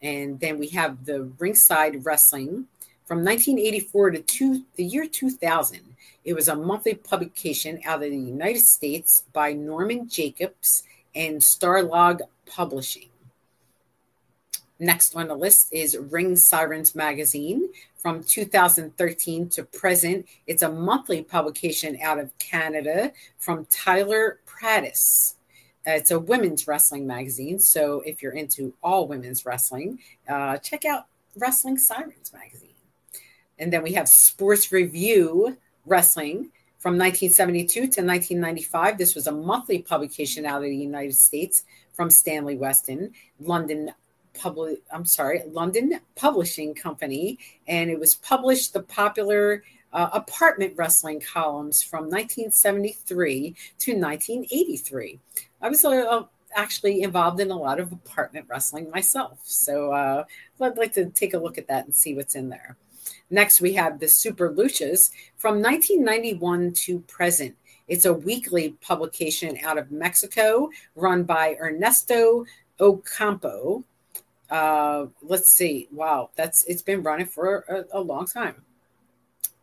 And 0.02 0.40
then 0.40 0.60
we 0.60 0.68
have 0.70 1.06
the 1.06 1.24
Ringside 1.40 2.06
Wrestling 2.06 2.68
from 3.06 3.20
1984 3.20 4.12
to 4.12 4.20
two, 4.22 4.64
the 4.76 4.84
year 4.84 5.08
2000. 5.08 5.80
It 6.24 6.34
was 6.34 6.48
a 6.48 6.56
monthly 6.56 6.94
publication 6.94 7.82
out 7.86 8.04
of 8.04 8.12
the 8.12 8.18
United 8.18 8.62
States 8.62 9.24
by 9.34 9.54
Norman 9.54 10.08
Jacobs 10.08 10.84
and 11.16 11.42
Starlog 11.42 12.22
Publishing. 12.46 13.10
Next 14.84 15.16
on 15.16 15.30
the 15.30 15.36
list 15.36 15.70
is 15.72 15.98
Ring 15.98 16.36
Sirens 16.36 16.94
Magazine 16.94 17.70
from 17.96 18.22
2013 18.22 19.48
to 19.48 19.64
present. 19.64 20.28
It's 20.46 20.62
a 20.62 20.70
monthly 20.70 21.24
publication 21.24 21.98
out 22.04 22.20
of 22.20 22.38
Canada 22.38 23.14
from 23.38 23.66
Tyler 23.70 24.42
Prattis. 24.46 25.36
Uh, 25.88 25.92
it's 25.92 26.12
a 26.12 26.20
women's 26.20 26.68
wrestling 26.68 27.08
magazine. 27.08 27.60
So 27.60 28.02
if 28.06 28.22
you're 28.22 28.34
into 28.34 28.74
all 28.84 29.08
women's 29.08 29.46
wrestling, 29.46 30.00
uh, 30.28 30.58
check 30.58 30.84
out 30.84 31.06
Wrestling 31.38 31.78
Sirens 31.78 32.34
magazine. 32.34 32.76
And 33.58 33.72
then 33.72 33.84
we 33.84 33.94
have 33.94 34.10
Sports 34.10 34.74
Review 34.74 35.56
Wrestling 35.86 36.52
from 36.78 36.98
1972 36.98 37.74
to 37.74 37.86
1995. 37.86 38.98
This 38.98 39.16
was 39.16 39.28
a 39.28 39.32
monthly 39.32 39.82
publication 39.82 40.46
out 40.46 40.58
of 40.58 40.64
the 40.64 40.76
United 40.76 41.16
States 41.16 41.64
from 41.94 42.10
Stanley 42.10 42.58
Weston, 42.58 43.14
London 43.40 43.94
public 44.34 44.82
I'm 44.92 45.06
sorry, 45.06 45.44
London 45.48 46.00
Publishing 46.16 46.74
Company, 46.74 47.40
and 47.68 47.90
it 47.90 48.00
was 48.00 48.16
published 48.16 48.74
the 48.74 48.84
popular 48.84 49.64
uh, 49.94 50.10
apartment 50.14 50.74
wrestling 50.76 51.22
columns 51.22 51.84
from 51.84 52.06
1973 52.06 53.56
to 53.80 53.92
1983. 53.92 55.20
I 55.62 55.70
was 55.70 55.86
uh, 55.86 56.24
actually 56.56 57.04
involved 57.04 57.40
in 57.40 57.52
a 57.52 57.58
lot 57.58 57.80
of 57.80 57.92
apartment 57.92 58.48
wrestling 58.50 58.90
myself. 58.90 59.40
So 59.44 59.92
uh, 59.92 60.24
I'd 60.60 60.78
like 60.78 60.94
to 60.94 61.06
take 61.10 61.34
a 61.34 61.40
look 61.40 61.58
at 61.58 61.68
that 61.68 61.86
and 61.86 61.96
see 61.96 62.16
what's 62.16 62.36
in 62.36 62.50
there. 62.50 62.76
Next, 63.30 63.62
we 63.62 63.74
have 63.74 64.00
the 64.00 64.08
Super 64.08 64.52
Luchas 64.52 65.12
from 65.38 65.62
1991 65.62 66.74
to 66.74 67.00
present. 67.02 67.56
It's 67.88 68.06
a 68.06 68.14
weekly 68.14 68.76
publication 68.82 69.58
out 69.64 69.78
of 69.78 69.92
Mexico 69.92 70.70
run 70.96 71.24
by 71.24 71.58
Ernesto 71.60 72.46
Ocampo. 72.80 73.84
Uh, 74.54 75.08
let's 75.24 75.50
see. 75.50 75.88
Wow, 75.92 76.30
that's 76.36 76.64
it's 76.66 76.84
been 76.84 77.02
running 77.02 77.26
for 77.26 77.66
a, 77.68 77.98
a 77.98 78.00
long 78.00 78.28
time. 78.28 78.62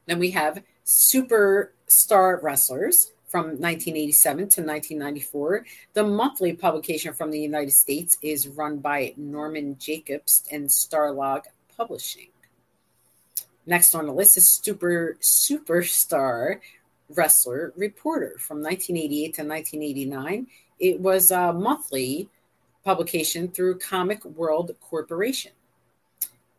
Then 0.07 0.19
we 0.19 0.33
have 0.33 0.65
Superstar 0.85 2.43
Wrestlers 2.43 3.13
from 3.29 3.43
1987 3.61 4.37
to 4.37 4.63
1994. 4.63 5.65
The 5.93 6.03
monthly 6.03 6.55
publication 6.55 7.15
from 7.15 7.31
the 7.31 7.39
United 7.39 7.71
States 7.71 8.19
is 8.21 8.49
run 8.49 8.79
by 8.79 9.15
Norman 9.17 9.79
Jacobs 9.79 10.43
and 10.51 10.67
Starlog 10.67 11.43
Publishing. 11.77 12.31
Next 13.67 13.95
on 13.95 14.07
the 14.07 14.13
list 14.13 14.37
is 14.39 14.51
Super 14.51 15.17
Superstar 15.21 16.59
Wrestler 17.11 17.73
Reporter 17.77 18.35
from 18.41 18.61
1988 18.61 19.35
to 19.35 19.43
1989. 19.43 20.47
It 20.81 20.99
was 20.99 21.31
a 21.31 21.53
monthly 21.53 22.29
publication 22.85 23.49
through 23.49 23.79
Comic 23.79 24.25
World 24.25 24.75
Corporation. 24.81 25.53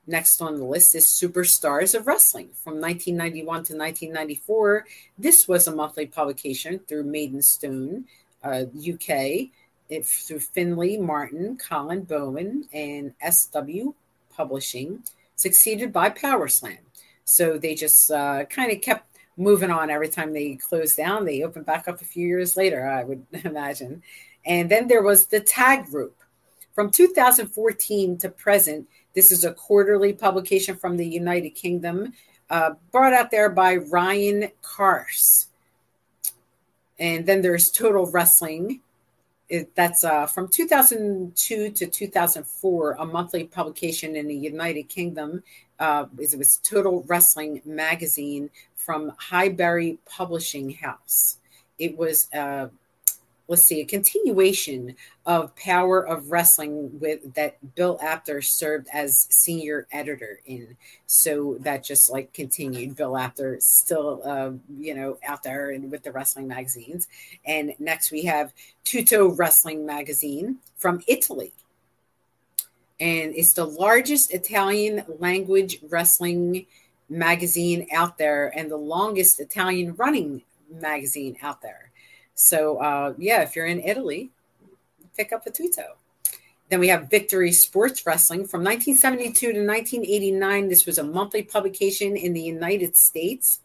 Next 0.08 0.42
on 0.42 0.58
the 0.58 0.66
list 0.66 0.96
is 0.96 1.06
Superstars 1.06 1.94
of 1.94 2.08
Wrestling 2.08 2.50
from 2.56 2.82
1991 2.82 3.46
to 3.46 3.78
1994. 3.78 4.86
This 5.18 5.48
was 5.48 5.68
a 5.68 5.76
monthly 5.76 6.08
publication 6.08 6.80
through 6.88 7.04
Maidenstone, 7.04 8.06
uh, 8.44 8.64
UK, 8.76 9.50
it, 9.90 10.06
through 10.06 10.40
Finley 10.40 10.98
Martin, 10.98 11.58
Colin 11.58 12.02
Bowen, 12.02 12.68
and 12.74 13.14
SW 13.32 13.94
Publishing, 14.36 15.04
succeeded 15.36 15.94
by 15.94 16.10
Power 16.10 16.48
Slam. 16.48 16.78
So 17.26 17.58
they 17.58 17.76
just 17.76 18.10
uh, 18.10 18.46
kind 18.46 18.72
of 18.72 18.82
kept 18.82 19.18
moving 19.38 19.70
on 19.70 19.90
every 19.90 20.10
time 20.10 20.34
they 20.34 20.56
closed 20.56 20.98
down. 20.98 21.26
They 21.26 21.44
opened 21.44 21.66
back 21.66 21.88
up 21.88 22.02
a 22.02 22.06
few 22.06 22.28
years 22.28 22.58
later, 22.58 22.88
I 22.88 23.04
would 23.04 23.26
imagine. 23.46 24.02
And 24.46 24.70
then 24.70 24.88
there 24.88 25.04
was 25.04 25.28
the 25.28 25.40
Tag 25.40 25.86
Group. 25.86 26.16
From 26.74 26.90
2014 26.90 28.18
to 28.20 28.30
present, 28.30 28.88
this 29.14 29.32
is 29.32 29.44
a 29.44 29.54
quarterly 29.54 30.14
publication 30.14 30.76
from 30.78 30.98
the 30.98 31.06
United 31.06 31.52
Kingdom, 31.52 32.14
uh, 32.50 32.72
brought 32.92 33.14
out 33.14 33.32
there 33.32 33.50
by 33.50 33.76
Ryan 33.76 34.50
Kars. 34.62 35.48
And 37.00 37.26
then 37.26 37.42
there's 37.42 37.70
Total 37.70 38.06
Wrestling. 38.10 38.82
It, 39.50 39.76
that's 39.76 40.04
uh, 40.06 40.28
from 40.28 40.48
2002 40.48 41.72
to 41.72 41.88
2004, 41.88 42.92
a 43.00 43.06
monthly 43.06 43.44
publication 43.44 44.16
in 44.16 44.28
the 44.28 44.36
United 44.36 44.84
Kingdom. 44.84 45.44
Uh, 45.78 46.06
it 46.18 46.38
was 46.38 46.58
Total 46.58 47.04
Wrestling 47.08 47.62
magazine 47.66 48.50
from 48.76 49.12
Highbury 49.18 49.98
Publishing 50.06 50.72
House. 50.72 51.38
It 51.78 51.98
was 51.98 52.32
uh, 52.34 52.70
let's 53.48 53.64
see, 53.64 53.82
a 53.82 53.86
continuation 53.86 54.96
of 55.26 55.56
Power 55.56 56.06
of 56.08 56.32
Wrestling 56.32 57.00
with 57.00 57.34
that 57.34 57.58
Bill 57.76 58.00
Apter 58.02 58.42
served 58.42 58.88
as 58.94 59.28
senior 59.30 59.88
editor 59.92 60.40
in. 60.46 60.78
So 61.06 61.58
that 61.62 61.84
just 61.84 62.10
like 62.10 62.34
continued. 62.34 62.96
Bill 62.96 63.18
Apter 63.18 63.58
still, 63.60 64.22
uh, 64.24 64.52
you 64.80 64.96
know, 64.96 65.18
out 65.26 65.44
there 65.44 65.72
and 65.72 65.92
with 65.92 66.04
the 66.04 66.12
wrestling 66.12 66.48
magazines. 66.48 67.08
And 67.46 67.74
next 67.80 68.12
we 68.12 68.24
have 68.24 68.54
Tutto 68.84 69.30
Wrestling 69.30 69.86
Magazine 69.86 70.58
from 70.78 71.02
Italy. 71.08 71.54
And 73.00 73.34
it's 73.36 73.54
the 73.54 73.66
largest 73.66 74.32
Italian 74.32 75.04
language 75.20 75.80
wrestling 75.90 76.68
magazine 77.10 77.88
out 77.94 78.18
there 78.18 78.54
and 78.58 78.72
the 78.72 78.78
longest 78.78 79.40
Italian 79.40 79.96
running 79.96 80.44
magazine 80.72 81.36
out 81.42 81.62
there. 81.62 81.91
So 82.36 82.78
uh, 82.78 83.14
yeah, 83.18 83.42
if 83.42 83.56
you're 83.56 83.66
in 83.66 83.82
Italy, 83.82 84.32
pick 85.16 85.32
up 85.32 85.46
a 85.46 85.52
Tutto. 85.52 85.96
Then 86.70 86.80
we 86.80 86.88
have 86.88 87.10
Victory 87.10 87.52
Sports 87.52 88.06
Wrestling 88.06 88.48
from 88.48 88.64
1972 88.64 89.54
to 89.54 89.66
1989. 89.66 90.70
This 90.70 90.86
was 90.86 91.00
a 91.00 91.04
monthly 91.04 91.44
publication 91.44 92.16
in 92.16 92.32
the 92.34 92.42
United 92.42 92.96
States. 92.96 93.60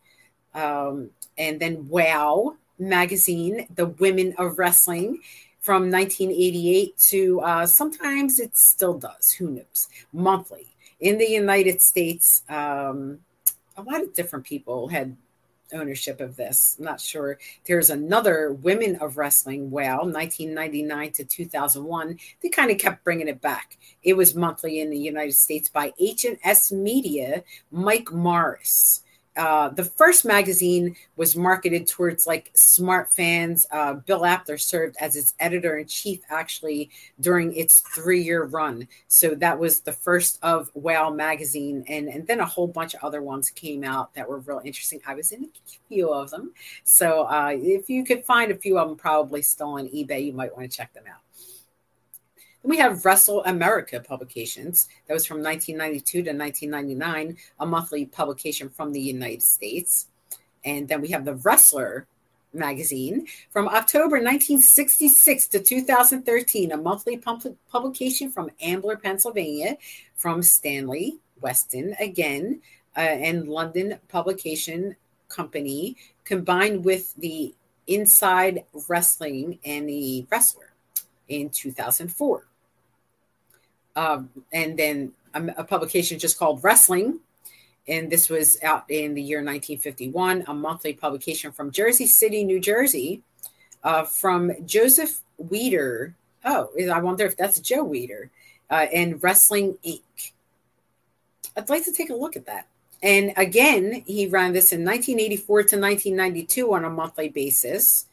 Um, 0.55 1.11
and 1.39 1.61
then 1.61 1.89
Wow 1.89 2.57
magazine, 2.79 3.67
The 3.75 3.87
Women 3.87 4.35
of 4.39 4.59
Wrestling 4.59 5.21
from 5.61 5.91
1988 5.91 6.99
to 6.99 7.41
uh, 7.41 7.67
sometimes 7.67 8.39
it 8.39 8.57
still 8.57 8.95
does, 8.95 9.33
who 9.33 9.51
knows, 9.51 9.89
monthly. 10.13 10.67
In 11.01 11.19
the 11.19 11.29
United 11.29 11.83
States, 11.83 12.43
um, 12.49 13.19
a 13.77 13.83
lot 13.83 14.01
of 14.01 14.15
different 14.15 14.47
people 14.47 14.89
had 14.89 15.17
ownership 15.77 16.21
of 16.21 16.37
this. 16.37 16.77
I'm 16.79 16.85
not 16.85 17.01
sure. 17.01 17.39
There's 17.67 17.91
another 17.91 18.53
Women 18.53 18.97
of 18.97 19.17
Wrestling 19.17 19.71
Wow, 19.71 19.99
1999 19.99 21.13
to 21.13 21.25
2001. 21.25 22.19
They 22.43 22.49
kind 22.49 22.71
of 22.71 22.79
kept 22.79 23.05
bringing 23.05 23.29
it 23.29 23.41
back. 23.41 23.79
It 24.03 24.17
was 24.17 24.35
monthly 24.35 24.81
in 24.81 24.91
the 24.91 24.99
United 24.99 25.35
States 25.35 25.69
by 25.69 25.93
H&S 26.01 26.73
Media, 26.73 27.45
Mike 27.71 28.11
Morris. 28.11 29.03
Uh, 29.37 29.69
the 29.69 29.85
first 29.85 30.25
magazine 30.25 30.97
was 31.17 31.37
marketed 31.37 31.87
towards 31.87 32.27
like 32.27 32.51
smart 32.55 33.13
fans. 33.13 33.67
Uh, 33.71 33.95
Bill 33.95 34.25
Apter 34.25 34.59
served 34.59 34.97
as 35.01 35.17
its 35.17 35.35
editor 35.39 35.79
in 35.79 35.87
chief 35.87 36.21
actually 36.31 36.91
during 37.21 37.55
its 37.55 37.81
three 37.81 38.23
year 38.23 38.45
run. 38.45 38.89
So 39.09 39.35
that 39.37 39.59
was 39.59 39.81
the 39.81 39.93
first 39.93 40.39
of 40.43 40.71
Wow 40.75 41.11
magazine, 41.11 41.85
and 41.89 42.09
and 42.09 42.27
then 42.27 42.41
a 42.41 42.47
whole 42.47 42.69
bunch 42.69 42.95
of 42.95 43.03
other 43.03 43.23
ones 43.23 43.51
came 43.51 43.85
out 43.85 44.15
that 44.15 44.29
were 44.29 44.39
real 44.39 44.63
interesting. 44.65 45.01
I 45.07 45.15
was 45.15 45.33
in 45.33 45.45
a 45.45 45.49
few 45.89 46.13
of 46.13 46.31
them, 46.31 46.53
so 46.85 47.23
uh, 47.25 47.53
if 47.53 47.91
you 47.91 48.05
could 48.05 48.25
find 48.25 48.51
a 48.51 48.57
few 48.57 48.79
of 48.79 48.89
them, 48.89 48.97
probably 48.97 49.43
still 49.43 49.71
on 49.71 49.89
eBay, 49.89 50.25
you 50.25 50.33
might 50.33 50.57
want 50.57 50.71
to 50.71 50.77
check 50.77 50.93
them 50.95 51.05
out 51.09 51.26
we 52.67 52.79
have 52.79 53.05
Wrestle 53.05 53.45
America 53.45 54.01
publications. 54.01 54.89
That 55.07 55.15
was 55.15 55.25
from 55.25 55.43
1992 55.43 56.25
to 56.25 56.33
1999, 56.33 57.37
a 57.61 57.67
monthly 57.67 58.07
publication 58.07 58.69
from 58.69 58.93
the 58.93 59.01
United 59.01 59.43
States. 59.43 60.09
And 60.65 60.89
then 60.89 61.01
we 61.01 61.09
have 61.09 61.25
the 61.25 61.37
Wrestler 61.37 62.07
magazine 62.53 63.27
from 63.51 63.69
October 63.69 64.17
1966 64.17 65.47
to 65.49 65.61
2013, 65.61 66.73
a 66.73 66.77
monthly 66.77 67.23
publication 67.71 68.33
from 68.33 68.51
Ambler, 68.61 68.97
Pennsylvania, 68.97 69.77
from 70.17 70.43
Stanley 70.43 71.19
Weston 71.41 71.95
again, 72.01 72.61
uh, 72.97 73.01
and 73.01 73.49
London 73.49 73.99
Publication 74.09 74.97
Company, 75.29 75.97
combined 76.25 76.85
with 76.85 77.15
the 77.17 77.55
Inside 77.87 78.65
Wrestling 78.89 79.61
and 79.65 79.89
the 79.89 80.27
Wrestler 80.31 80.73
in 81.29 81.51
2004 81.51 82.47
um, 83.97 84.29
and 84.53 84.79
then 84.79 85.13
a, 85.35 85.43
a, 85.59 85.65
publication 85.65 86.19
just 86.19 86.39
called 86.39 86.63
Wrestling. 86.63 87.19
And 87.89 88.11
this 88.11 88.29
was 88.29 88.63
out 88.63 88.85
in 88.91 89.15
the 89.15 89.23
year 89.23 89.39
1951, 89.39 90.45
a 90.47 90.55
monthly 90.55 90.93
publication 90.93 91.51
from 91.51 91.71
Jersey 91.71 92.07
City, 92.07 92.45
New 92.45 92.61
Jersey, 92.61 93.23
uh, 93.83 94.05
from 94.05 94.53
Joseph 94.67 95.21
Weider. 95.43 96.15
Oh, 96.45 96.69
I 96.93 97.01
wonder 97.01 97.25
if 97.25 97.37
that's 97.37 97.59
Joe 97.61 97.87
Weider 97.87 98.29
uh, 98.71 98.87
and 98.93 99.23
Wrestling 99.23 99.79
Inc. 99.85 100.33
I'd 101.57 101.71
like 101.71 101.85
to 101.85 101.93
take 101.93 102.11
a 102.11 102.15
look 102.15 102.37
at 102.37 102.47
that. 102.47 102.67
And 103.03 103.33
again, 103.37 104.03
he 104.07 104.27
ran 104.27 104.53
this 104.53 104.73
in 104.73 104.85
1984 104.85 105.47
to 105.47 105.63
1992 105.79 106.75
on 106.75 106.85
a 106.85 106.91
monthly 106.91 107.29
basis. 107.29 108.07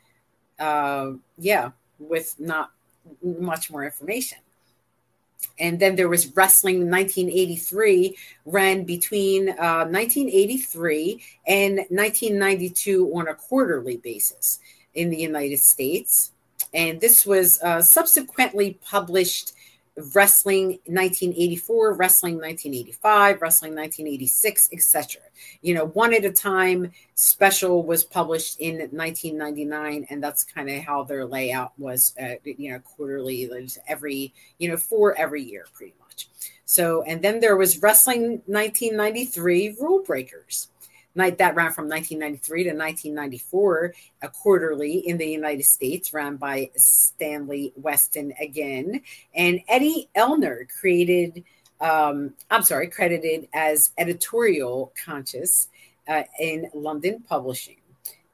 Uh, 0.60 1.13
yeah, 1.38 1.72
with 2.00 2.36
not 2.39 2.72
much 3.22 3.72
more 3.72 3.84
information 3.84 4.38
and 5.60 5.80
then 5.80 5.96
there 5.96 6.10
was 6.10 6.36
wrestling 6.36 6.90
1983 6.90 8.18
ran 8.46 8.84
between 8.84 9.50
uh, 9.50 9.86
1983 9.86 11.22
and 11.48 11.76
1992 11.90 13.12
on 13.14 13.28
a 13.28 13.36
quarterly 13.36 13.98
basis 13.98 14.60
in 14.94 15.10
the 15.10 15.18
united 15.18 15.60
states. 15.60 16.32
And 16.74 17.00
this 17.00 17.26
was 17.26 17.62
uh, 17.62 17.82
subsequently 17.82 18.80
published 18.84 19.54
wrestling 20.16 20.80
1984 20.88 21.94
wrestling 21.94 22.34
1985 22.36 23.42
wrestling 23.44 23.76
1986 23.76 24.70
etc 24.74 25.22
you 25.62 25.76
know 25.76 25.86
one 25.88 26.16
at 26.16 26.26
a 26.26 26.32
time 26.32 26.92
special 27.14 27.84
was 27.84 28.04
published 28.04 28.60
in 28.60 28.78
1999 28.92 30.08
and 30.10 30.24
that's 30.24 30.44
kind 30.44 30.70
of 30.70 30.82
how 30.82 31.04
their 31.04 31.26
layout 31.26 31.74
was 31.78 32.16
uh, 32.22 32.36
you 32.44 32.72
know 32.72 32.80
quarterly 32.80 33.50
every 33.88 34.34
you 34.58 34.70
know 34.70 34.78
for 34.78 35.16
every 35.18 35.44
year 35.44 35.66
pretty 35.74 35.94
much. 36.00 36.30
So 36.66 37.04
and 37.04 37.22
then 37.22 37.40
there 37.40 37.58
was 37.58 37.82
wrestling 37.82 38.42
1993 38.46 39.78
rule 39.80 40.04
breakers 40.04 40.70
night 41.15 41.38
that 41.38 41.56
ran 41.56 41.71
from 41.71 41.88
1993 41.88 42.63
to 42.63 42.69
1994, 42.69 43.93
a 44.21 44.30
quarterly 44.30 44.99
in 44.99 45.17
the 45.17 45.28
United 45.28 45.63
States, 45.63 46.13
ran 46.13 46.38
by 46.38 46.69
Stanley 46.76 47.73
Weston 47.76 48.34
again. 48.39 49.02
And 49.36 49.62
Eddie 49.67 50.10
Elner 50.15 50.67
created, 50.80 51.43
um, 51.80 52.34
I'm 52.49 52.63
sorry, 52.63 52.88
credited 52.88 53.47
as 53.54 53.91
editorial 53.97 54.93
conscious 55.04 55.69
uh, 56.08 56.23
in 56.39 56.69
London 56.73 57.23
Publishing. 57.28 57.78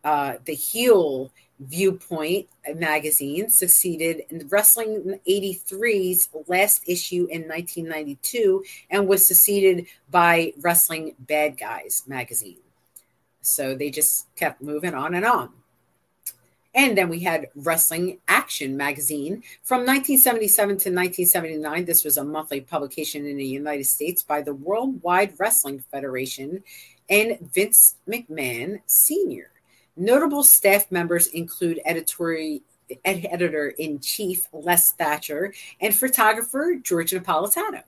Uh, 0.03 0.35
the 0.45 0.53
Heel 0.53 1.31
Viewpoint 1.59 2.47
magazine 2.75 3.49
succeeded 3.49 4.23
in 4.29 4.47
Wrestling 4.47 5.19
83's 5.27 6.29
last 6.47 6.83
issue 6.87 7.27
in 7.29 7.41
1992 7.41 8.63
and 8.89 9.09
was 9.09 9.27
succeeded 9.27 9.87
by 10.09 10.53
Wrestling 10.61 11.15
Bad 11.19 11.57
Guys 11.57 12.03
magazine. 12.07 12.59
So 13.41 13.75
they 13.75 13.89
just 13.89 14.33
kept 14.35 14.61
moving 14.61 14.93
on 14.93 15.13
and 15.13 15.25
on. 15.25 15.49
And 16.75 16.97
then 16.97 17.09
we 17.09 17.19
had 17.21 17.47
Wrestling 17.55 18.19
Action 18.27 18.77
magazine 18.77 19.43
from 19.63 19.79
1977 19.79 20.67
to 20.67 20.73
1979. 20.73 21.85
This 21.85 22.03
was 22.03 22.17
a 22.17 22.23
monthly 22.23 22.61
publication 22.61 23.25
in 23.25 23.37
the 23.37 23.45
United 23.45 23.85
States 23.85 24.21
by 24.21 24.41
the 24.41 24.53
Worldwide 24.53 25.33
Wrestling 25.39 25.83
Federation 25.91 26.63
and 27.09 27.39
Vince 27.53 27.95
McMahon 28.07 28.81
Sr. 28.85 29.51
Notable 29.97 30.43
staff 30.43 30.91
members 30.91 31.27
include 31.27 31.81
editorial 31.85 32.59
editor 33.03 33.69
in 33.69 33.99
chief 33.99 34.47
Les 34.53 34.91
Thatcher 34.93 35.53
and 35.81 35.93
photographer 35.93 36.75
George 36.81 37.11
Napolitano 37.11 37.83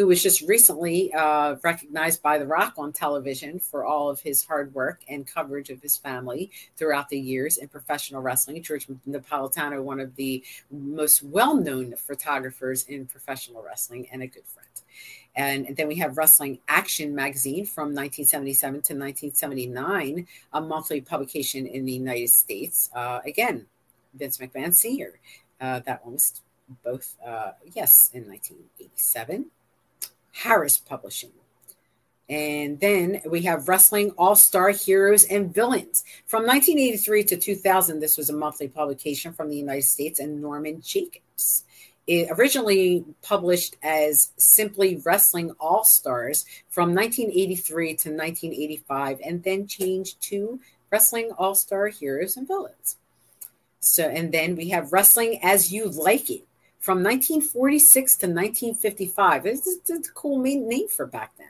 who 0.00 0.06
was 0.06 0.22
just 0.22 0.40
recently 0.40 1.12
uh, 1.12 1.56
recognized 1.62 2.22
by 2.22 2.38
The 2.38 2.46
Rock 2.46 2.72
on 2.78 2.90
television 2.90 3.58
for 3.58 3.84
all 3.84 4.08
of 4.08 4.18
his 4.18 4.42
hard 4.42 4.72
work 4.72 5.02
and 5.10 5.26
coverage 5.26 5.68
of 5.68 5.82
his 5.82 5.98
family 5.98 6.50
throughout 6.78 7.10
the 7.10 7.20
years 7.20 7.58
in 7.58 7.68
professional 7.68 8.22
wrestling. 8.22 8.62
George 8.62 8.86
Napolitano, 9.06 9.82
one 9.82 10.00
of 10.00 10.16
the 10.16 10.42
most 10.70 11.22
well 11.22 11.54
known 11.54 11.96
photographers 11.96 12.84
in 12.84 13.04
professional 13.04 13.62
wrestling 13.62 14.08
and 14.10 14.22
a 14.22 14.26
good 14.26 14.46
friend. 14.46 14.68
And 15.36 15.76
then 15.76 15.86
we 15.86 15.96
have 15.96 16.16
Wrestling 16.16 16.60
Action 16.66 17.14
magazine 17.14 17.66
from 17.66 17.94
1977 17.94 18.72
to 18.72 18.94
1979, 18.94 20.26
a 20.54 20.60
monthly 20.62 21.02
publication 21.02 21.66
in 21.66 21.84
the 21.84 21.92
United 21.92 22.30
States. 22.30 22.88
Uh, 22.94 23.20
again, 23.26 23.66
Vince 24.14 24.38
McMahon 24.38 24.74
Sr. 24.74 25.20
Uh, 25.60 25.80
that 25.80 26.02
one 26.06 26.14
was 26.14 26.40
both, 26.82 27.16
uh, 27.22 27.50
yes, 27.74 28.10
in 28.14 28.26
1987. 28.26 29.50
Harris 30.32 30.78
Publishing. 30.78 31.30
And 32.28 32.78
then 32.78 33.20
we 33.28 33.42
have 33.42 33.68
Wrestling 33.68 34.12
All 34.16 34.36
Star 34.36 34.70
Heroes 34.70 35.24
and 35.24 35.52
Villains. 35.52 36.04
From 36.26 36.46
1983 36.46 37.24
to 37.24 37.36
2000, 37.36 37.98
this 37.98 38.16
was 38.16 38.30
a 38.30 38.36
monthly 38.36 38.68
publication 38.68 39.32
from 39.32 39.50
the 39.50 39.56
United 39.56 39.82
States 39.82 40.20
and 40.20 40.40
Norman 40.40 40.80
Jacobs. 40.80 41.64
It 42.06 42.28
originally 42.30 43.04
published 43.22 43.76
as 43.82 44.30
simply 44.36 45.02
Wrestling 45.04 45.52
All 45.58 45.84
Stars 45.84 46.46
from 46.68 46.94
1983 46.94 47.86
to 47.88 48.10
1985, 48.10 49.20
and 49.24 49.42
then 49.42 49.66
changed 49.66 50.20
to 50.22 50.60
Wrestling 50.90 51.32
All 51.36 51.56
Star 51.56 51.88
Heroes 51.88 52.36
and 52.36 52.46
Villains. 52.46 52.96
So, 53.80 54.08
and 54.08 54.32
then 54.32 54.54
we 54.54 54.68
have 54.68 54.92
Wrestling 54.92 55.40
as 55.42 55.72
You 55.72 55.88
Like 55.88 56.30
It 56.30 56.46
from 56.80 57.02
1946 57.02 58.16
to 58.16 58.26
1955. 58.26 59.46
It's, 59.46 59.90
a 59.90 60.00
cool 60.14 60.40
name 60.40 60.88
for 60.88 61.06
back 61.06 61.32
then. 61.38 61.48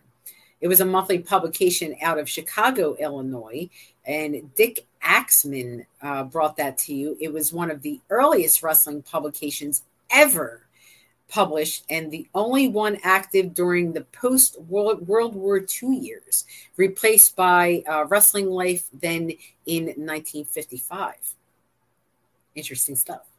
It 0.61 0.69
was 0.69 0.81
a 0.81 0.85
monthly 0.85 1.21
publication 1.21 1.97
out 2.03 2.19
of 2.19 2.29
Chicago, 2.29 2.95
Illinois, 2.97 3.71
and 4.05 4.55
Dick 4.55 4.87
Axman 5.01 5.87
uh, 6.03 6.25
brought 6.25 6.57
that 6.57 6.77
to 6.79 6.95
you. 6.95 7.17
It 7.19 7.33
was 7.33 7.53
one 7.53 7.71
of 7.71 7.81
the 7.81 8.01
earliest 8.11 8.63
wrestling 8.63 9.03
publications 9.03 9.85
ever 10.11 10.67
published 11.29 11.85
and 11.89 12.11
the 12.11 12.29
only 12.35 12.69
one 12.69 12.99
active 13.05 13.55
during 13.55 13.93
the 13.93 14.03
post 14.03 14.61
World, 14.63 15.07
World 15.07 15.35
War 15.35 15.59
II 15.59 15.97
years, 15.97 16.45
replaced 16.77 17.37
by 17.37 17.83
uh, 17.89 18.05
Wrestling 18.07 18.51
Life 18.51 18.89
then 18.93 19.31
in 19.65 19.85
1955. 19.85 21.15
Interesting 22.55 22.97
stuff. 22.97 23.30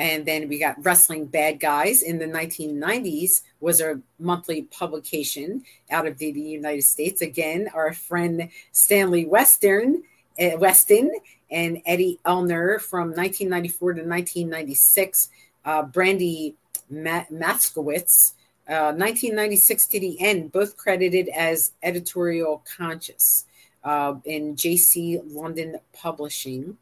And 0.00 0.24
then 0.24 0.48
we 0.48 0.58
got 0.58 0.82
Wrestling 0.82 1.26
Bad 1.26 1.60
Guys 1.60 2.02
in 2.02 2.18
the 2.18 2.24
1990s 2.24 3.42
was 3.60 3.82
a 3.82 4.00
monthly 4.18 4.62
publication 4.62 5.62
out 5.90 6.06
of 6.06 6.16
the, 6.16 6.32
the 6.32 6.40
United 6.40 6.84
States. 6.84 7.20
Again, 7.20 7.68
our 7.74 7.92
friend 7.92 8.48
Stanley 8.72 9.26
Western, 9.26 10.02
uh, 10.40 10.56
Weston 10.56 11.12
and 11.50 11.82
Eddie 11.84 12.18
Elner 12.24 12.78
from 12.78 13.08
1994 13.08 13.92
to 13.92 14.00
1996. 14.00 15.28
Uh, 15.66 15.82
Brandy 15.82 16.56
Ma- 16.88 17.26
uh, 17.28 18.96
1996 18.96 19.86
to 19.86 20.00
the 20.00 20.18
end, 20.18 20.50
both 20.50 20.78
credited 20.78 21.28
as 21.28 21.72
editorial 21.82 22.64
conscious 22.74 23.44
uh, 23.84 24.14
in 24.24 24.56
JC 24.56 25.20
London 25.26 25.76
Publishing, 25.92 26.78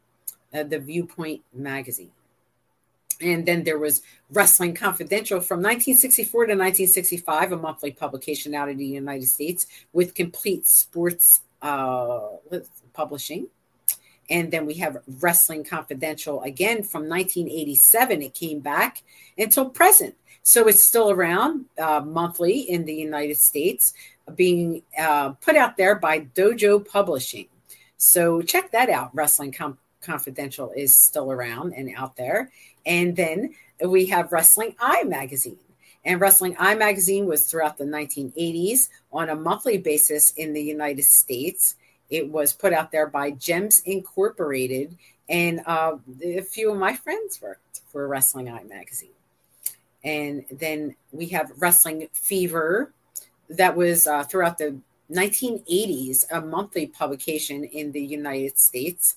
uh, 0.53 0.63
the 0.63 0.79
Viewpoint 0.79 1.41
magazine. 1.53 2.11
And 3.21 3.45
then 3.45 3.63
there 3.63 3.77
was 3.77 4.01
Wrestling 4.31 4.75
Confidential 4.75 5.39
from 5.41 5.57
1964 5.59 6.45
to 6.45 6.53
1965, 6.53 7.51
a 7.51 7.57
monthly 7.57 7.91
publication 7.91 8.55
out 8.55 8.69
of 8.69 8.77
the 8.77 8.85
United 8.85 9.27
States 9.27 9.67
with 9.91 10.13
complete 10.13 10.67
sports 10.67 11.41
uh, 11.61 12.19
publishing. 12.93 13.47
And 14.29 14.51
then 14.51 14.65
we 14.65 14.75
have 14.75 14.97
Wrestling 15.19 15.63
Confidential 15.63 16.41
again 16.43 16.83
from 16.83 17.09
1987. 17.09 18.21
It 18.21 18.33
came 18.33 18.59
back 18.59 19.03
until 19.37 19.69
present. 19.69 20.15
So 20.43 20.67
it's 20.67 20.81
still 20.81 21.09
around 21.11 21.65
uh, 21.77 22.01
monthly 22.01 22.59
in 22.59 22.85
the 22.85 22.93
United 22.93 23.37
States, 23.37 23.93
being 24.35 24.83
uh, 24.97 25.29
put 25.31 25.55
out 25.55 25.77
there 25.77 25.95
by 25.95 26.21
Dojo 26.21 26.87
Publishing. 26.87 27.47
So 27.97 28.41
check 28.41 28.71
that 28.71 28.89
out. 28.89 29.09
Wrestling 29.13 29.51
Com- 29.51 29.77
Confidential 30.01 30.71
is 30.75 30.95
still 30.95 31.31
around 31.31 31.73
and 31.73 31.93
out 31.95 32.15
there. 32.15 32.51
And 32.85 33.15
then 33.15 33.53
we 33.85 34.05
have 34.07 34.31
Wrestling 34.31 34.75
Eye 34.79 35.03
magazine. 35.03 35.59
And 36.05 36.21
Wrestling 36.21 36.55
Eye 36.57 36.75
magazine 36.75 37.25
was 37.25 37.45
throughout 37.45 37.77
the 37.77 37.83
1980s 37.83 38.89
on 39.11 39.29
a 39.29 39.35
monthly 39.35 39.77
basis 39.77 40.31
in 40.31 40.53
the 40.53 40.63
United 40.63 41.03
States. 41.03 41.75
It 42.09 42.29
was 42.29 42.53
put 42.53 42.73
out 42.73 42.91
there 42.91 43.07
by 43.07 43.31
Gems 43.31 43.81
Incorporated, 43.85 44.97
and 45.27 45.61
uh, 45.65 45.97
a 46.23 46.41
few 46.41 46.71
of 46.71 46.77
my 46.77 46.95
friends 46.95 47.41
worked 47.41 47.81
for 47.91 48.07
Wrestling 48.07 48.49
Eye 48.49 48.63
magazine. 48.63 49.09
And 50.03 50.45
then 50.49 50.95
we 51.11 51.27
have 51.27 51.51
Wrestling 51.57 52.07
Fever, 52.13 52.93
that 53.49 53.75
was 53.75 54.07
uh, 54.07 54.23
throughout 54.23 54.57
the 54.57 54.77
1980s, 55.11 56.25
a 56.31 56.41
monthly 56.41 56.85
publication 56.87 57.63
in 57.63 57.91
the 57.91 58.01
United 58.01 58.57
States 58.59 59.15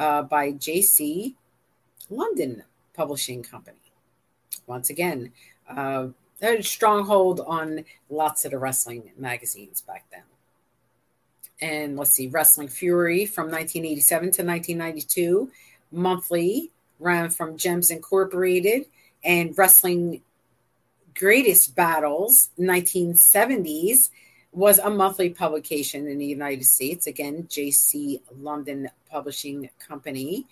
uh, 0.00 0.22
by 0.22 0.52
JC 0.52 1.34
London 2.08 2.64
Publishing 2.94 3.42
Company. 3.42 3.92
Once 4.66 4.90
again, 4.90 5.30
uh, 5.68 6.08
a 6.42 6.62
stronghold 6.62 7.40
on 7.46 7.84
lots 8.08 8.44
of 8.44 8.50
the 8.50 8.58
wrestling 8.58 9.12
magazines 9.18 9.82
back 9.82 10.06
then. 10.10 10.22
And 11.60 11.98
let's 11.98 12.12
see, 12.12 12.28
Wrestling 12.28 12.68
Fury 12.68 13.26
from 13.26 13.44
1987 13.44 14.20
to 14.20 14.42
1992, 14.42 15.50
monthly, 15.92 16.70
ran 16.98 17.28
from 17.28 17.58
Gems 17.58 17.90
Incorporated, 17.90 18.86
and 19.22 19.56
Wrestling 19.56 20.22
Greatest 21.14 21.74
Battles 21.76 22.48
1970s 22.58 24.08
was 24.52 24.78
a 24.78 24.90
monthly 24.90 25.30
publication 25.30 26.08
in 26.08 26.18
the 26.18 26.26
United 26.26 26.64
States. 26.64 27.06
Again, 27.06 27.44
JC 27.48 28.20
London 28.38 28.90
Publishing 29.10 29.70
Company. 29.78 30.46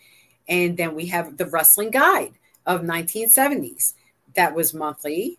And 0.48 0.76
then 0.76 0.94
we 0.94 1.06
have 1.06 1.36
the 1.36 1.46
Wrestling 1.46 1.90
Guide 1.90 2.34
of 2.64 2.82
1970s. 2.82 3.94
That 4.34 4.54
was 4.54 4.72
monthly. 4.72 5.38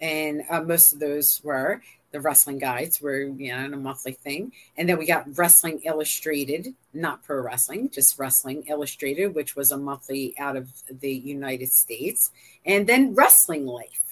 And 0.00 0.42
uh, 0.48 0.62
most 0.62 0.92
of 0.92 1.00
those 1.00 1.40
were 1.44 1.82
the 2.10 2.20
wrestling 2.20 2.58
guides 2.58 3.00
were 3.00 3.20
you 3.20 3.52
know 3.52 3.64
a 3.64 3.76
monthly 3.76 4.12
thing 4.12 4.52
and 4.76 4.88
then 4.88 4.98
we 4.98 5.06
got 5.06 5.26
wrestling 5.36 5.80
illustrated 5.84 6.74
not 6.94 7.22
pro 7.22 7.40
wrestling 7.40 7.90
just 7.90 8.18
wrestling 8.18 8.64
illustrated 8.66 9.34
which 9.34 9.56
was 9.56 9.72
a 9.72 9.76
monthly 9.76 10.34
out 10.38 10.56
of 10.56 10.68
the 11.00 11.12
united 11.12 11.70
states 11.70 12.30
and 12.64 12.86
then 12.86 13.14
wrestling 13.14 13.66
life 13.66 14.07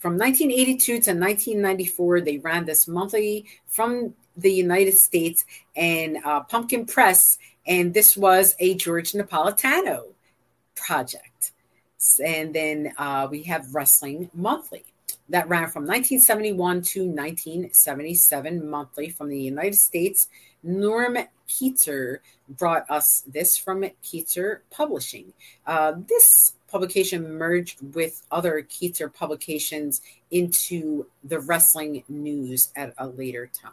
from 0.00 0.18
1982 0.18 0.84
to 0.84 0.96
1994 1.12 2.20
they 2.22 2.38
ran 2.38 2.64
this 2.64 2.88
monthly 2.88 3.46
from 3.68 4.14
the 4.36 4.52
united 4.52 4.94
states 4.94 5.44
and 5.76 6.16
uh, 6.24 6.40
pumpkin 6.40 6.84
press 6.84 7.38
and 7.66 7.94
this 7.94 8.16
was 8.16 8.56
a 8.58 8.74
George 8.74 9.12
Napolitano 9.12 10.06
project. 10.74 11.52
And 12.24 12.54
then 12.54 12.92
uh, 12.98 13.28
we 13.30 13.44
have 13.44 13.74
Wrestling 13.74 14.30
Monthly 14.34 14.84
that 15.28 15.48
ran 15.48 15.70
from 15.70 15.82
1971 15.82 16.82
to 16.82 17.00
1977 17.04 18.68
monthly 18.68 19.10
from 19.10 19.28
the 19.28 19.40
United 19.40 19.76
States. 19.76 20.28
Norm 20.62 21.18
Kietzer 21.48 22.18
brought 22.48 22.90
us 22.90 23.22
this 23.26 23.56
from 23.56 23.84
Kietzer 24.02 24.60
Publishing. 24.70 25.32
Uh, 25.66 25.92
this 26.08 26.54
publication 26.70 27.34
merged 27.34 27.94
with 27.94 28.22
other 28.30 28.62
Kietzer 28.62 29.12
publications 29.12 30.00
into 30.30 31.06
the 31.24 31.40
wrestling 31.40 32.04
news 32.08 32.70
at 32.76 32.94
a 32.98 33.06
later 33.08 33.46
time. 33.46 33.72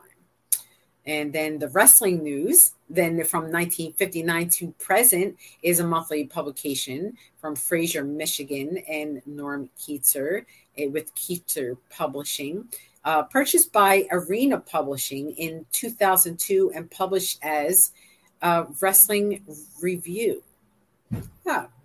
And 1.07 1.31
then 1.31 1.57
the 1.57 1.69
wrestling 1.69 2.21
news, 2.21 2.73
then 2.89 3.23
from 3.23 3.43
1959 3.43 4.49
to 4.49 4.71
present, 4.73 5.37
is 5.63 5.79
a 5.79 5.87
monthly 5.87 6.25
publication 6.25 7.17
from 7.39 7.55
Fraser, 7.55 8.03
Michigan, 8.03 8.77
and 8.89 9.21
Norm 9.25 9.69
Kietzer 9.79 10.45
eh, 10.77 10.87
with 10.87 11.15
Kietzer 11.15 11.77
Publishing. 11.89 12.67
Uh, 13.05 13.23
purchased 13.23 13.71
by 13.71 14.05
Arena 14.11 14.59
Publishing 14.59 15.31
in 15.31 15.65
2002 15.71 16.73
and 16.75 16.91
published 16.91 17.39
as 17.41 17.93
uh, 18.41 18.65
Wrestling 18.81 19.45
Review. 19.81 20.43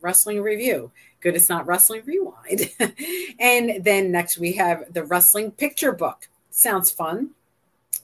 Wrestling 0.03 0.43
Review. 0.43 0.91
Good, 1.21 1.37
it's 1.37 1.49
not 1.49 1.67
Wrestling 1.67 2.03
Rewind. 2.05 2.71
and 3.39 3.85
then 3.85 4.11
next 4.11 4.39
we 4.39 4.53
have 4.55 4.93
the 4.93 5.05
Wrestling 5.05 5.53
Picture 5.53 5.93
Book. 5.93 6.29
Sounds 6.51 6.91
fun. 6.91 7.31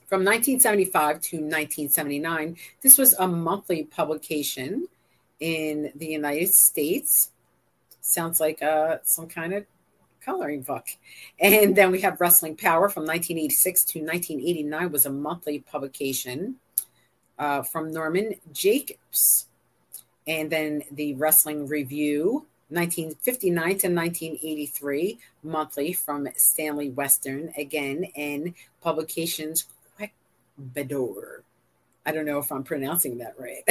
From 0.07 0.25
1975 0.25 1.21
to 1.21 1.35
1979, 1.37 2.57
this 2.81 2.97
was 2.97 3.13
a 3.13 3.27
monthly 3.27 3.83
publication 3.83 4.87
in 5.39 5.91
the 5.95 6.07
United 6.07 6.49
States. 6.49 7.29
Sounds 8.01 8.39
like 8.39 8.63
uh, 8.63 8.97
some 9.03 9.27
kind 9.27 9.53
of 9.53 9.65
coloring 10.23 10.61
book. 10.61 10.87
And 11.39 11.75
then 11.75 11.91
we 11.91 12.01
have 12.01 12.19
Wrestling 12.19 12.55
Power 12.55 12.89
from 12.89 13.03
1986 13.03 13.83
to 13.85 13.99
1989 13.99 14.91
was 14.91 15.05
a 15.05 15.09
monthly 15.09 15.59
publication 15.59 16.55
uh, 17.37 17.61
from 17.63 17.91
Norman 17.91 18.35
Jacobs. 18.51 19.48
And 20.29 20.49
then 20.49 20.83
the 20.91 21.15
Wrestling 21.15 21.67
Review 21.67 22.45
1959 22.69 23.63
to 23.63 23.87
1983 23.87 25.19
monthly 25.43 25.91
from 25.91 26.27
Stanley 26.37 26.91
Western 26.91 27.51
again 27.57 28.03
in 28.15 28.53
publications 28.81 29.65
Bedore. 30.73 31.43
I 32.05 32.11
don't 32.11 32.25
know 32.25 32.39
if 32.39 32.51
I'm 32.51 32.63
pronouncing 32.63 33.17
that 33.19 33.35
right. 33.37 33.63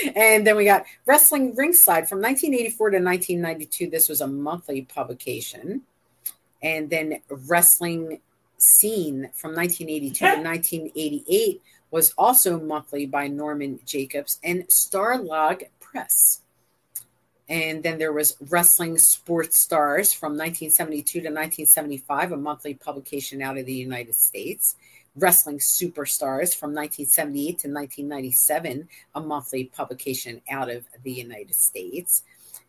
and 0.16 0.46
then 0.46 0.56
we 0.56 0.64
got 0.64 0.84
Wrestling 1.06 1.54
Ringside 1.54 2.08
from 2.08 2.20
1984 2.20 2.90
to 2.90 2.96
1992. 2.96 3.90
This 3.90 4.08
was 4.08 4.20
a 4.20 4.26
monthly 4.26 4.82
publication. 4.82 5.82
And 6.62 6.90
then 6.90 7.20
Wrestling 7.28 8.20
Scene 8.56 9.30
from 9.34 9.54
1982 9.54 10.14
to 10.14 10.24
1988 10.42 11.62
was 11.92 12.14
also 12.18 12.58
monthly 12.58 13.06
by 13.06 13.28
Norman 13.28 13.78
Jacobs 13.86 14.40
and 14.42 14.66
Starlog 14.66 15.64
Press. 15.78 16.40
And 17.48 17.82
then 17.82 17.98
there 17.98 18.14
was 18.14 18.36
Wrestling 18.48 18.96
Sports 18.96 19.58
Stars 19.58 20.12
from 20.12 20.32
1972 20.32 21.20
to 21.20 21.28
1975, 21.28 22.32
a 22.32 22.36
monthly 22.38 22.72
publication 22.74 23.42
out 23.42 23.58
of 23.58 23.66
the 23.66 23.74
United 23.74 24.14
States. 24.14 24.74
Wrestling 25.14 25.58
Superstars 25.58 26.56
from 26.56 26.72
1978 26.74 27.44
to 27.44 27.68
1997, 27.68 28.88
a 29.14 29.20
monthly 29.20 29.64
publication 29.64 30.40
out 30.50 30.70
of 30.70 30.86
the 31.02 31.12
United 31.12 31.54
States. 31.54 32.22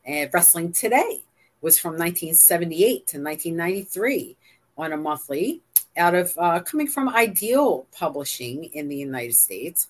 And 0.03 0.29
Wrestling 0.33 0.73
Today 0.73 1.23
was 1.61 1.79
from 1.79 1.93
1978 1.93 3.07
to 3.07 3.21
1993 3.21 4.35
on 4.77 4.91
a 4.91 4.97
monthly 4.97 5.61
out 5.97 6.15
of 6.15 6.33
uh, 6.37 6.59
coming 6.61 6.87
from 6.87 7.09
Ideal 7.09 7.87
Publishing 7.91 8.65
in 8.65 8.87
the 8.87 8.95
United 8.95 9.35
States. 9.35 9.89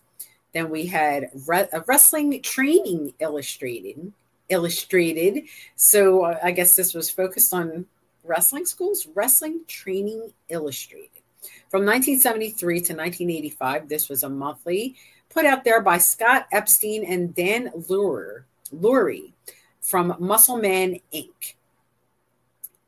Then 0.53 0.69
we 0.69 0.85
had 0.85 1.29
Re- 1.47 1.67
Wrestling 1.87 2.41
Training 2.41 3.13
Illustrated. 3.19 4.13
Illustrated. 4.49 5.45
So 5.75 6.25
uh, 6.25 6.39
I 6.43 6.51
guess 6.51 6.75
this 6.75 6.93
was 6.93 7.09
focused 7.09 7.53
on 7.53 7.85
wrestling 8.23 8.65
schools. 8.65 9.07
Wrestling 9.15 9.61
Training 9.67 10.33
Illustrated. 10.49 11.09
From 11.69 11.85
1973 11.85 12.75
to 12.75 12.93
1985, 12.93 13.89
this 13.89 14.09
was 14.09 14.23
a 14.23 14.29
monthly 14.29 14.95
put 15.29 15.45
out 15.45 15.63
there 15.63 15.81
by 15.81 15.97
Scott 15.97 16.45
Epstein 16.51 17.03
and 17.03 17.33
Dan 17.33 17.71
Lurie, 17.89 18.43
Lurie 18.71 19.33
from 19.81 20.13
Muscleman 20.19 21.01
Inc. 21.13 21.55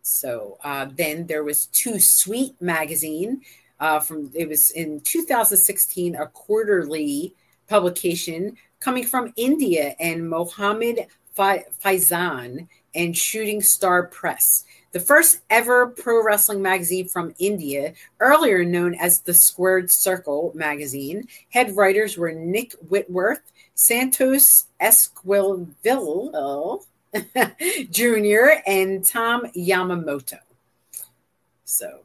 So 0.06 0.60
uh, 0.64 0.88
then 0.96 1.26
there 1.26 1.44
was 1.44 1.66
Too 1.68 2.00
Sweet 2.00 2.62
magazine 2.62 3.42
uh, 3.80 4.00
from 4.00 4.32
it 4.36 4.48
was 4.48 4.70
in 4.72 5.02
2016 5.02 6.16
a 6.16 6.28
quarterly 6.28 7.34
publication 7.68 8.56
coming 8.80 9.04
from 9.04 9.34
India 9.36 9.96
and 10.00 10.30
Mohammed 10.30 11.08
Faizan 11.36 12.68
and 12.94 13.18
Shooting 13.18 13.62
Star 13.62 14.04
Press 14.04 14.64
the 14.96 15.00
first 15.02 15.42
ever 15.50 15.88
pro 15.88 16.24
wrestling 16.24 16.62
magazine 16.62 17.10
from 17.10 17.36
India, 17.38 17.92
earlier 18.22 18.64
known 18.64 18.96
as 18.96 19.20
the 19.20 19.34
Squared 19.34 19.92
Circle 19.92 20.54
magazine. 20.56 21.28
Head 21.50 21.76
writers 21.76 22.16
were 22.16 22.32
Nick 22.32 22.72
Whitworth, 22.88 23.52
Santos 23.74 24.68
Esquivel 24.80 25.68
Jr., 27.92 28.62
and 28.66 29.06
Tom 29.06 29.46
Yamamoto. 29.56 30.40
So, 31.64 32.02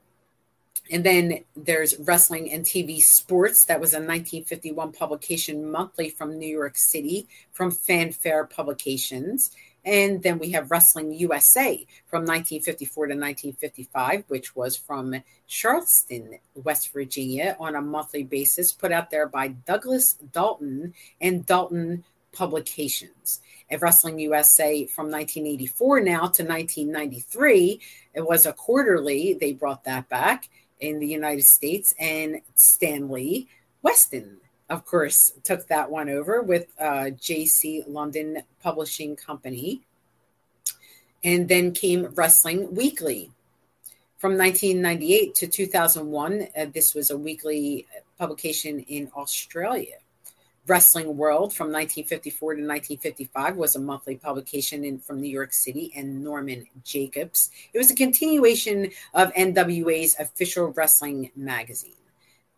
and 0.90 1.04
then 1.04 1.44
there's 1.54 1.98
Wrestling 2.00 2.50
and 2.50 2.64
TV 2.64 3.00
Sports. 3.00 3.64
That 3.64 3.80
was 3.80 3.92
a 3.92 3.98
1951 3.98 4.92
publication 4.92 5.70
monthly 5.70 6.10
from 6.10 6.38
New 6.38 6.48
York 6.48 6.76
City 6.76 7.28
from 7.52 7.70
Fanfare 7.70 8.46
Publications. 8.46 9.54
And 9.84 10.22
then 10.22 10.38
we 10.38 10.50
have 10.50 10.70
Wrestling 10.70 11.12
USA 11.14 11.86
from 12.06 12.22
1954 12.22 13.06
to 13.06 13.14
1955, 13.14 14.24
which 14.28 14.54
was 14.54 14.76
from 14.76 15.22
Charleston, 15.46 16.38
West 16.54 16.92
Virginia, 16.92 17.56
on 17.58 17.76
a 17.76 17.80
monthly 17.80 18.24
basis, 18.24 18.72
put 18.72 18.92
out 18.92 19.10
there 19.10 19.26
by 19.26 19.48
Douglas 19.48 20.14
Dalton 20.32 20.92
and 21.20 21.46
Dalton 21.46 22.04
Publications. 22.32 23.40
At 23.70 23.80
Wrestling 23.80 24.18
USA 24.18 24.86
from 24.86 25.06
1984 25.06 26.00
now 26.00 26.18
to 26.20 26.42
1993, 26.44 27.80
it 28.14 28.26
was 28.26 28.46
a 28.46 28.52
quarterly. 28.52 29.34
They 29.34 29.52
brought 29.52 29.84
that 29.84 30.08
back 30.08 30.48
in 30.80 30.98
the 30.98 31.06
United 31.06 31.46
States, 31.46 31.94
and 31.98 32.40
Stanley 32.54 33.48
Weston 33.82 34.40
of 34.70 34.86
course, 34.86 35.32
took 35.42 35.66
that 35.66 35.90
one 35.90 36.08
over 36.08 36.40
with 36.42 36.68
uh, 36.78 37.10
JC 37.18 37.82
London 37.88 38.42
Publishing 38.62 39.16
Company. 39.16 39.82
And 41.22 41.48
then 41.48 41.72
came 41.72 42.06
Wrestling 42.14 42.74
Weekly. 42.74 43.30
From 44.16 44.38
1998 44.38 45.34
to 45.34 45.46
2001, 45.48 46.48
uh, 46.56 46.66
this 46.72 46.94
was 46.94 47.10
a 47.10 47.18
weekly 47.18 47.86
publication 48.18 48.80
in 48.80 49.10
Australia. 49.16 49.96
Wrestling 50.66 51.16
World 51.16 51.54
from 51.54 51.68
1954 51.68 52.54
to 52.54 52.60
1955 52.60 53.56
was 53.56 53.76
a 53.76 53.80
monthly 53.80 54.16
publication 54.16 54.84
in, 54.84 54.98
from 54.98 55.20
New 55.20 55.30
York 55.30 55.52
City 55.52 55.92
and 55.96 56.22
Norman 56.22 56.66
Jacobs. 56.84 57.50
It 57.72 57.78
was 57.78 57.90
a 57.90 57.94
continuation 57.94 58.90
of 59.14 59.32
NWA's 59.32 60.16
official 60.18 60.68
wrestling 60.68 61.30
magazine. 61.34 61.94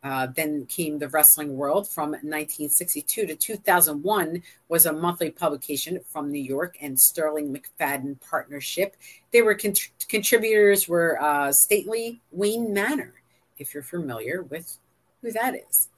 Uh, 0.02 0.26
then 0.34 0.66
came 0.66 0.98
the 0.98 1.08
Wrestling 1.08 1.56
World 1.56 1.88
from 1.88 2.10
1962 2.10 3.26
to 3.26 3.36
2001 3.36 4.42
was 4.68 4.84
a 4.84 4.92
monthly 4.92 5.30
publication 5.30 6.00
from 6.08 6.32
New 6.32 6.42
York 6.42 6.76
and 6.80 6.98
Sterling 6.98 7.54
McFadden 7.54 8.20
Partnership. 8.20 8.96
They 9.30 9.42
were 9.42 9.54
con- 9.54 9.74
contributors 10.08 10.88
were 10.88 11.22
uh, 11.22 11.52
Stately 11.52 12.20
Wayne 12.32 12.74
Manor, 12.74 13.14
if 13.58 13.72
you're 13.72 13.84
familiar 13.84 14.42
with 14.42 14.76
who 15.20 15.30
that 15.30 15.54
is. 15.54 15.88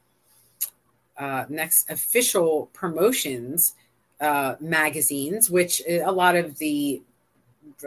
Uh, 1.17 1.45
next, 1.49 1.91
official 1.91 2.71
promotions 2.73 3.75
uh, 4.21 4.55
magazines, 4.61 5.51
which 5.51 5.83
uh, 5.89 6.01
a 6.05 6.13
lot 6.13 6.37
of 6.37 6.59
the 6.59 7.03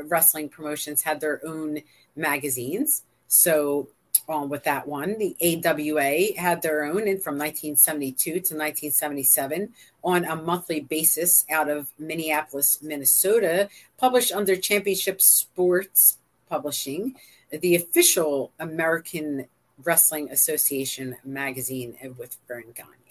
wrestling 0.05 0.49
promotions 0.49 1.01
had 1.01 1.19
their 1.19 1.45
own 1.45 1.79
magazines. 2.15 3.03
So 3.27 3.89
on 4.27 4.49
with 4.49 4.63
that 4.63 4.87
one. 4.87 5.17
The 5.17 5.35
AWA 5.41 6.39
had 6.39 6.61
their 6.61 6.83
own 6.83 7.07
and 7.07 7.21
from 7.21 7.37
1972 7.37 8.31
to 8.31 8.37
1977 8.37 9.73
on 10.03 10.25
a 10.25 10.35
monthly 10.35 10.81
basis 10.81 11.45
out 11.49 11.69
of 11.69 11.89
Minneapolis, 11.97 12.79
Minnesota, 12.81 13.69
published 13.97 14.31
under 14.31 14.55
Championship 14.55 15.21
Sports 15.21 16.17
Publishing, 16.49 17.15
the 17.51 17.75
official 17.75 18.51
American 18.59 19.47
Wrestling 19.83 20.29
Association 20.31 21.17
magazine 21.23 21.97
with 22.17 22.37
Verne 22.47 22.73
Gagne. 22.73 23.06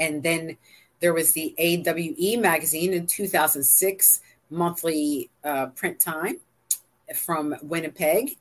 And 0.00 0.24
then 0.24 0.56
there 0.98 1.14
was 1.14 1.32
the 1.32 1.54
AWE 1.56 2.40
magazine 2.40 2.92
in 2.92 3.06
2006, 3.06 4.20
monthly 4.50 5.30
uh, 5.44 5.66
print 5.66 6.00
time 6.00 6.40
from 7.14 7.54
Winnipeg 7.62 8.36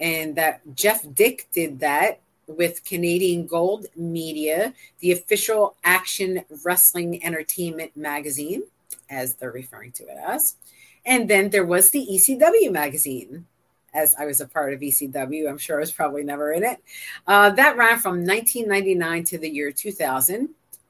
and 0.00 0.36
that 0.36 0.60
Jeff 0.74 1.04
Dick 1.14 1.48
did 1.52 1.80
that 1.80 2.20
with 2.46 2.84
Canadian 2.84 3.46
Gold 3.46 3.86
Media, 3.94 4.72
the 5.00 5.12
official 5.12 5.76
action 5.84 6.44
wrestling 6.64 7.22
entertainment 7.24 7.96
magazine, 7.96 8.62
as 9.10 9.34
they're 9.34 9.50
referring 9.50 9.92
to 9.92 10.04
it 10.04 10.16
as. 10.26 10.56
And 11.04 11.28
then 11.28 11.50
there 11.50 11.64
was 11.64 11.90
the 11.90 12.06
ECW 12.10 12.70
magazine, 12.70 13.46
as 13.92 14.14
I 14.14 14.24
was 14.26 14.40
a 14.40 14.46
part 14.46 14.72
of 14.72 14.80
ECW. 14.80 15.48
I'm 15.48 15.58
sure 15.58 15.76
I 15.76 15.80
was 15.80 15.92
probably 15.92 16.22
never 16.22 16.52
in 16.52 16.64
it. 16.64 16.78
Uh, 17.26 17.50
that 17.50 17.76
ran 17.76 17.98
from 17.98 18.24
1999 18.24 19.24
to 19.24 19.38
the 19.38 19.48
year 19.48 19.72
2000, 19.72 20.48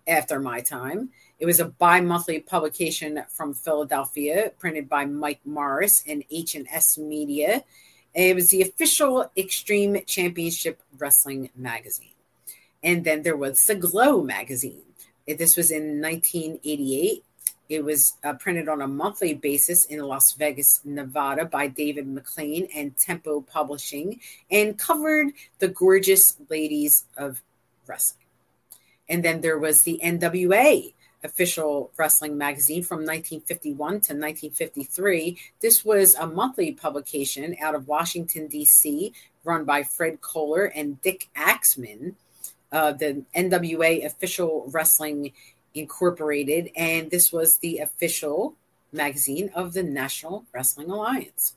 after 0.09 0.41
my 0.41 0.61
time. 0.61 1.11
It 1.39 1.47
was 1.47 1.61
a 1.61 1.67
bi-monthly 1.67 2.41
publication 2.41 3.23
from 3.29 3.55
Philadelphia, 3.55 4.53
printed 4.59 4.89
by 4.89 5.05
Mike 5.05 5.41
Morris 5.45 6.03
and 6.09 6.25
H&S 6.31 6.99
Media 6.99 7.63
it 8.15 8.35
was 8.35 8.51
the 8.51 8.63
official 8.63 9.31
Extreme 9.37 10.05
Championship 10.07 10.83
Wrestling 10.99 11.51
magazine. 11.55 12.15
And 12.83 13.05
then 13.05 13.23
there 13.23 13.37
was 13.37 13.65
the 13.65 13.75
Glow 13.75 14.23
magazine. 14.23 14.83
This 15.27 15.57
was 15.57 15.71
in 15.71 16.01
1988. 16.01 17.23
It 17.69 17.85
was 17.85 18.15
uh, 18.25 18.33
printed 18.35 18.69
on 18.69 18.81
a 18.81 18.89
monthly 18.89 19.35
basis 19.35 19.85
in 19.85 20.01
Las 20.01 20.33
Vegas, 20.33 20.81
Nevada 20.85 21.45
by 21.45 21.67
David 21.67 22.09
McLean 22.09 22.67
and 22.75 22.97
Tempo 22.97 23.43
Publishing 23.43 24.21
and 24.51 24.79
covered 24.79 25.29
the 25.59 25.69
gorgeous 25.69 26.37
ladies 26.49 27.05
of 27.17 27.43
wrestling. 27.87 28.28
And 29.09 29.25
then 29.25 29.41
there 29.41 29.59
was 29.59 29.83
the 29.83 30.01
NWA 30.03 30.93
official 31.25 31.91
wrestling 31.97 32.39
magazine 32.39 32.83
from 32.83 32.99
1951 32.99 33.77
to 33.77 33.95
1953. 34.15 35.39
This 35.61 35.85
was 35.85 36.15
a 36.15 36.27
monthly 36.27 36.73
publication 36.73 37.57
out 37.61 37.75
of 37.75 37.89
Washington, 37.89 38.47
D.C., 38.47 39.13
run 39.45 39.65
by 39.65 39.83
Fred 39.83 40.21
Kohler 40.21 40.67
and 40.67 41.01
Dick 41.03 41.29
Axman. 41.35 42.17
Uh, 42.71 42.93
the 42.93 43.25
NWA 43.35 44.05
official 44.05 44.65
wrestling 44.71 45.33
Incorporated, 45.75 46.71
and 46.77 47.11
this 47.11 47.33
was 47.33 47.59
the 47.59 47.79
official 47.79 48.57
magazine 48.91 49.51
of 49.55 49.75
the 49.75 49.83
National 49.83 50.45
Wrestling 50.53 50.91
Alliance. 50.91 51.55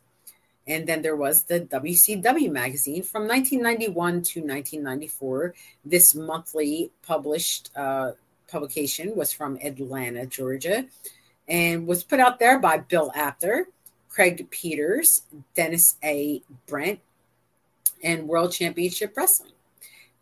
And 0.67 0.87
then 0.87 1.01
there 1.01 1.15
was 1.15 1.43
the 1.43 1.61
WCW 1.61 2.51
magazine 2.51 3.03
from 3.03 3.27
1991 3.27 4.11
to 4.11 4.39
1994. 4.41 5.55
This 5.83 6.13
monthly 6.13 6.91
published 7.01 7.71
uh, 7.75 8.11
publication 8.47 9.15
was 9.15 9.31
from 9.31 9.57
Atlanta, 9.63 10.25
Georgia, 10.25 10.85
and 11.47 11.87
was 11.87 12.03
put 12.03 12.19
out 12.19 12.39
there 12.39 12.59
by 12.59 12.77
Bill 12.77 13.11
Apter, 13.15 13.67
Craig 14.09 14.49
Peters, 14.51 15.23
Dennis 15.55 15.95
A. 16.03 16.43
Brent, 16.67 16.99
and 18.03 18.27
World 18.27 18.51
Championship 18.51 19.15
Wrestling 19.15 19.51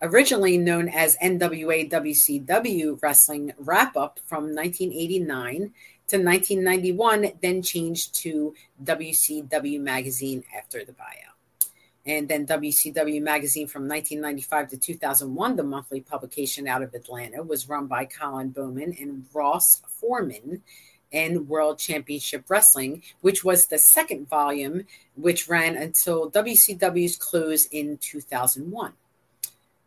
originally 0.01 0.57
known 0.57 0.87
as 0.87 1.17
NWA 1.17 1.89
WCW 1.89 3.01
Wrestling 3.01 3.53
Wrap 3.57 3.97
Up 3.97 4.19
from 4.25 4.55
1989 4.55 5.73
to 6.07 6.17
1991, 6.17 7.33
then 7.41 7.61
changed 7.61 8.15
to 8.15 8.53
WCW 8.83 9.79
Magazine 9.79 10.43
after 10.57 10.83
the 10.83 10.93
buyout. 10.93 11.67
And 12.05 12.27
then 12.27 12.47
WCW 12.47 13.21
Magazine 13.21 13.67
from 13.67 13.87
1995 13.87 14.69
to 14.69 14.77
2001, 14.77 15.55
the 15.55 15.63
monthly 15.63 16.01
publication 16.01 16.67
out 16.67 16.81
of 16.81 16.93
Atlanta, 16.93 17.43
was 17.43 17.69
run 17.69 17.87
by 17.87 18.05
Colin 18.05 18.49
Bowman 18.49 18.95
and 18.99 19.25
Ross 19.33 19.81
Foreman 19.87 20.63
and 21.11 21.47
World 21.47 21.77
Championship 21.77 22.45
Wrestling, 22.49 23.03
which 23.21 23.43
was 23.43 23.65
the 23.65 23.77
second 23.77 24.29
volume, 24.29 24.85
which 25.15 25.49
ran 25.49 25.75
until 25.75 26.31
WCW's 26.31 27.17
close 27.17 27.65
in 27.65 27.97
2001 27.97 28.93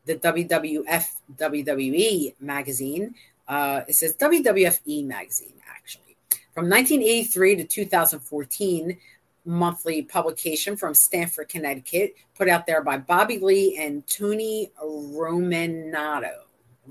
the 0.07 0.17
WWF 0.17 1.07
WWE 1.37 2.35
magazine. 2.41 3.15
Uh, 3.49 3.83
it 3.88 3.95
says 3.95 4.17
WWFE 4.17 5.05
magazine, 5.05 5.55
actually. 5.69 6.17
From 6.55 6.69
1983 6.69 7.57
to 7.57 7.65
2014, 7.65 8.99
monthly 9.45 10.03
publication 10.03 10.77
from 10.77 10.95
Stamford, 10.95 11.49
Connecticut, 11.49 12.15
put 12.37 12.49
out 12.49 12.67
there 12.67 12.83
by 12.83 12.99
Bobby 12.99 13.38
Lee 13.38 13.77
and 13.79 14.07
Tony 14.07 14.71
Romanato. 14.83 16.43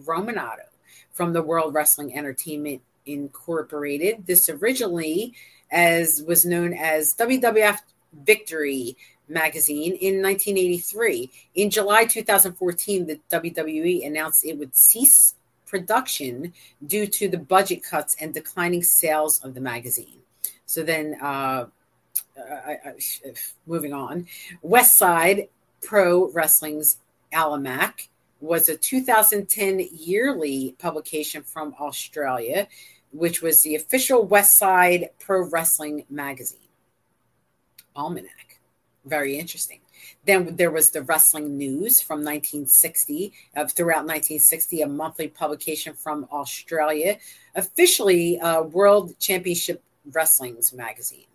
Romanato 0.05 0.67
from 1.11 1.33
the 1.33 1.41
World 1.41 1.73
Wrestling 1.73 2.17
Entertainment 2.17 2.81
Incorporated. 3.05 4.25
This 4.25 4.49
originally 4.49 5.33
as 5.71 6.23
was 6.27 6.45
known 6.45 6.73
as 6.73 7.15
WWF 7.15 7.79
Victory 8.25 8.97
magazine 9.31 9.93
in 9.93 10.21
1983. 10.21 11.31
In 11.55 11.69
July 11.69 12.05
2014, 12.05 13.07
the 13.07 13.19
WWE 13.31 14.05
announced 14.05 14.45
it 14.45 14.57
would 14.57 14.75
cease 14.75 15.35
production 15.65 16.53
due 16.85 17.07
to 17.07 17.29
the 17.29 17.37
budget 17.37 17.81
cuts 17.83 18.15
and 18.19 18.33
declining 18.33 18.83
sales 18.83 19.39
of 19.39 19.53
the 19.53 19.61
magazine. 19.61 20.19
So 20.65 20.83
then, 20.83 21.17
uh, 21.21 21.65
uh, 22.37 22.41
uh 22.41 22.61
I, 22.65 22.71
I, 22.71 22.89
uh, 22.89 23.31
moving 23.65 23.93
on, 23.93 24.27
West 24.61 24.97
Side 24.97 25.47
Pro 25.81 26.29
Wrestling's 26.31 26.97
Almanac 27.33 28.09
was 28.41 28.69
a 28.69 28.75
2010 28.75 29.87
yearly 29.91 30.75
publication 30.79 31.43
from 31.43 31.73
Australia, 31.79 32.67
which 33.11 33.41
was 33.41 33.61
the 33.61 33.75
official 33.75 34.23
West 34.23 34.55
Side 34.55 35.09
Pro 35.19 35.41
Wrestling 35.41 36.05
magazine. 36.09 36.59
Almanac 37.95 38.50
very 39.05 39.37
interesting. 39.37 39.79
Then 40.25 40.55
there 40.55 40.71
was 40.71 40.91
the 40.91 41.01
Wrestling 41.01 41.57
News 41.57 42.01
from 42.01 42.19
1960, 42.19 43.33
uh, 43.55 43.67
throughout 43.67 44.05
1960, 44.05 44.81
a 44.81 44.87
monthly 44.87 45.27
publication 45.27 45.93
from 45.93 46.27
Australia, 46.31 47.17
officially 47.55 48.39
uh, 48.39 48.61
World 48.63 49.17
Championship 49.19 49.83
Wrestling's 50.11 50.73
magazine 50.73 51.25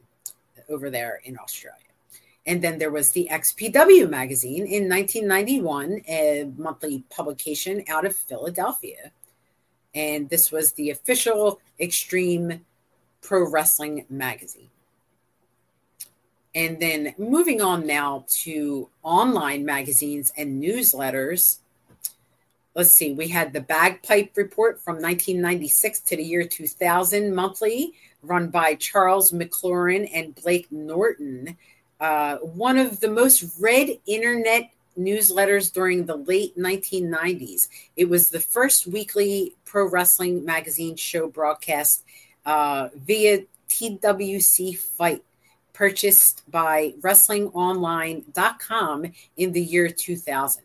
over 0.68 0.90
there 0.90 1.20
in 1.24 1.38
Australia. 1.38 1.80
And 2.46 2.62
then 2.62 2.78
there 2.78 2.92
was 2.92 3.10
the 3.10 3.28
XPW 3.30 4.08
magazine 4.08 4.66
in 4.66 4.88
1991, 4.88 6.02
a 6.08 6.48
monthly 6.56 7.02
publication 7.10 7.82
out 7.88 8.06
of 8.06 8.14
Philadelphia. 8.14 9.10
And 9.94 10.28
this 10.28 10.52
was 10.52 10.72
the 10.72 10.90
official 10.90 11.60
Extreme 11.80 12.64
Pro 13.20 13.50
Wrestling 13.50 14.06
magazine. 14.08 14.68
And 16.56 16.80
then 16.80 17.14
moving 17.18 17.60
on 17.60 17.86
now 17.86 18.24
to 18.42 18.88
online 19.02 19.66
magazines 19.66 20.32
and 20.38 20.60
newsletters. 20.62 21.58
Let's 22.74 22.92
see, 22.92 23.12
we 23.12 23.28
had 23.28 23.52
the 23.52 23.60
Bagpipe 23.60 24.34
Report 24.36 24.80
from 24.80 24.94
1996 24.94 26.00
to 26.00 26.16
the 26.16 26.24
year 26.24 26.44
2000 26.44 27.34
monthly, 27.34 27.92
run 28.22 28.48
by 28.48 28.74
Charles 28.74 29.32
McLaurin 29.32 30.10
and 30.14 30.34
Blake 30.34 30.72
Norton. 30.72 31.58
Uh, 32.00 32.36
one 32.38 32.78
of 32.78 33.00
the 33.00 33.10
most 33.10 33.60
read 33.60 33.98
internet 34.06 34.70
newsletters 34.98 35.70
during 35.70 36.06
the 36.06 36.16
late 36.16 36.56
1990s. 36.58 37.68
It 37.96 38.08
was 38.08 38.30
the 38.30 38.40
first 38.40 38.86
weekly 38.86 39.54
pro 39.66 39.86
wrestling 39.86 40.42
magazine 40.42 40.96
show 40.96 41.28
broadcast 41.28 42.02
uh, 42.46 42.88
via 42.94 43.42
TWC 43.68 44.78
Fight 44.78 45.22
purchased 45.76 46.42
by 46.50 46.94
WrestlingOnline.com 47.00 49.12
in 49.36 49.52
the 49.52 49.60
year 49.60 49.90
2000. 49.90 50.62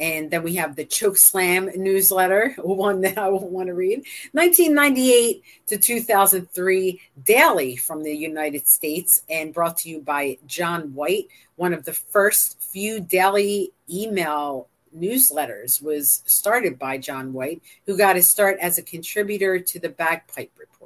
And 0.00 0.30
then 0.30 0.44
we 0.44 0.54
have 0.56 0.76
the 0.76 0.84
Choke 0.84 1.16
Slam 1.16 1.70
newsletter, 1.74 2.50
one 2.58 3.00
that 3.00 3.18
I 3.18 3.30
want 3.30 3.66
to 3.68 3.74
read. 3.74 4.04
1998 4.32 5.42
to 5.68 5.78
2003, 5.78 7.00
daily 7.24 7.76
from 7.76 8.02
the 8.04 8.14
United 8.14 8.68
States, 8.68 9.22
and 9.28 9.54
brought 9.54 9.78
to 9.78 9.88
you 9.88 10.00
by 10.00 10.36
John 10.46 10.94
White. 10.94 11.28
One 11.56 11.72
of 11.72 11.84
the 11.84 11.94
first 11.94 12.60
few 12.60 13.00
daily 13.00 13.72
email 13.90 14.68
newsletters 14.96 15.82
was 15.82 16.22
started 16.26 16.78
by 16.78 16.98
John 16.98 17.32
White, 17.32 17.60
who 17.86 17.96
got 17.96 18.14
his 18.16 18.28
start 18.28 18.58
as 18.60 18.78
a 18.78 18.82
contributor 18.82 19.58
to 19.58 19.80
the 19.80 19.88
Bagpipe 19.88 20.52
Report. 20.56 20.77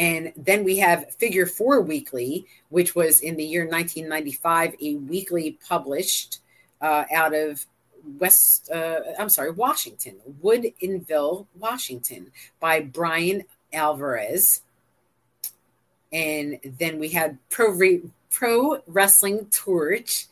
And 0.00 0.32
then 0.34 0.64
we 0.64 0.78
have 0.78 1.14
Figure 1.16 1.44
Four 1.44 1.82
Weekly, 1.82 2.46
which 2.70 2.94
was 2.94 3.20
in 3.20 3.36
the 3.36 3.44
year 3.44 3.66
1995, 3.66 4.74
a 4.80 4.94
weekly 4.94 5.58
published 5.68 6.38
uh, 6.80 7.04
out 7.12 7.34
of 7.34 7.66
West, 8.18 8.70
uh, 8.72 9.00
I'm 9.18 9.28
sorry, 9.28 9.50
Washington, 9.50 10.16
Woodinville, 10.42 11.48
Washington, 11.54 12.32
by 12.60 12.80
Bryan 12.80 13.44
Alvarez. 13.74 14.62
And 16.10 16.58
then 16.64 16.98
we 16.98 17.10
had 17.10 17.36
Pro, 17.50 17.70
Re- 17.70 18.10
Pro 18.30 18.80
Wrestling 18.86 19.48
Torch, 19.50 20.28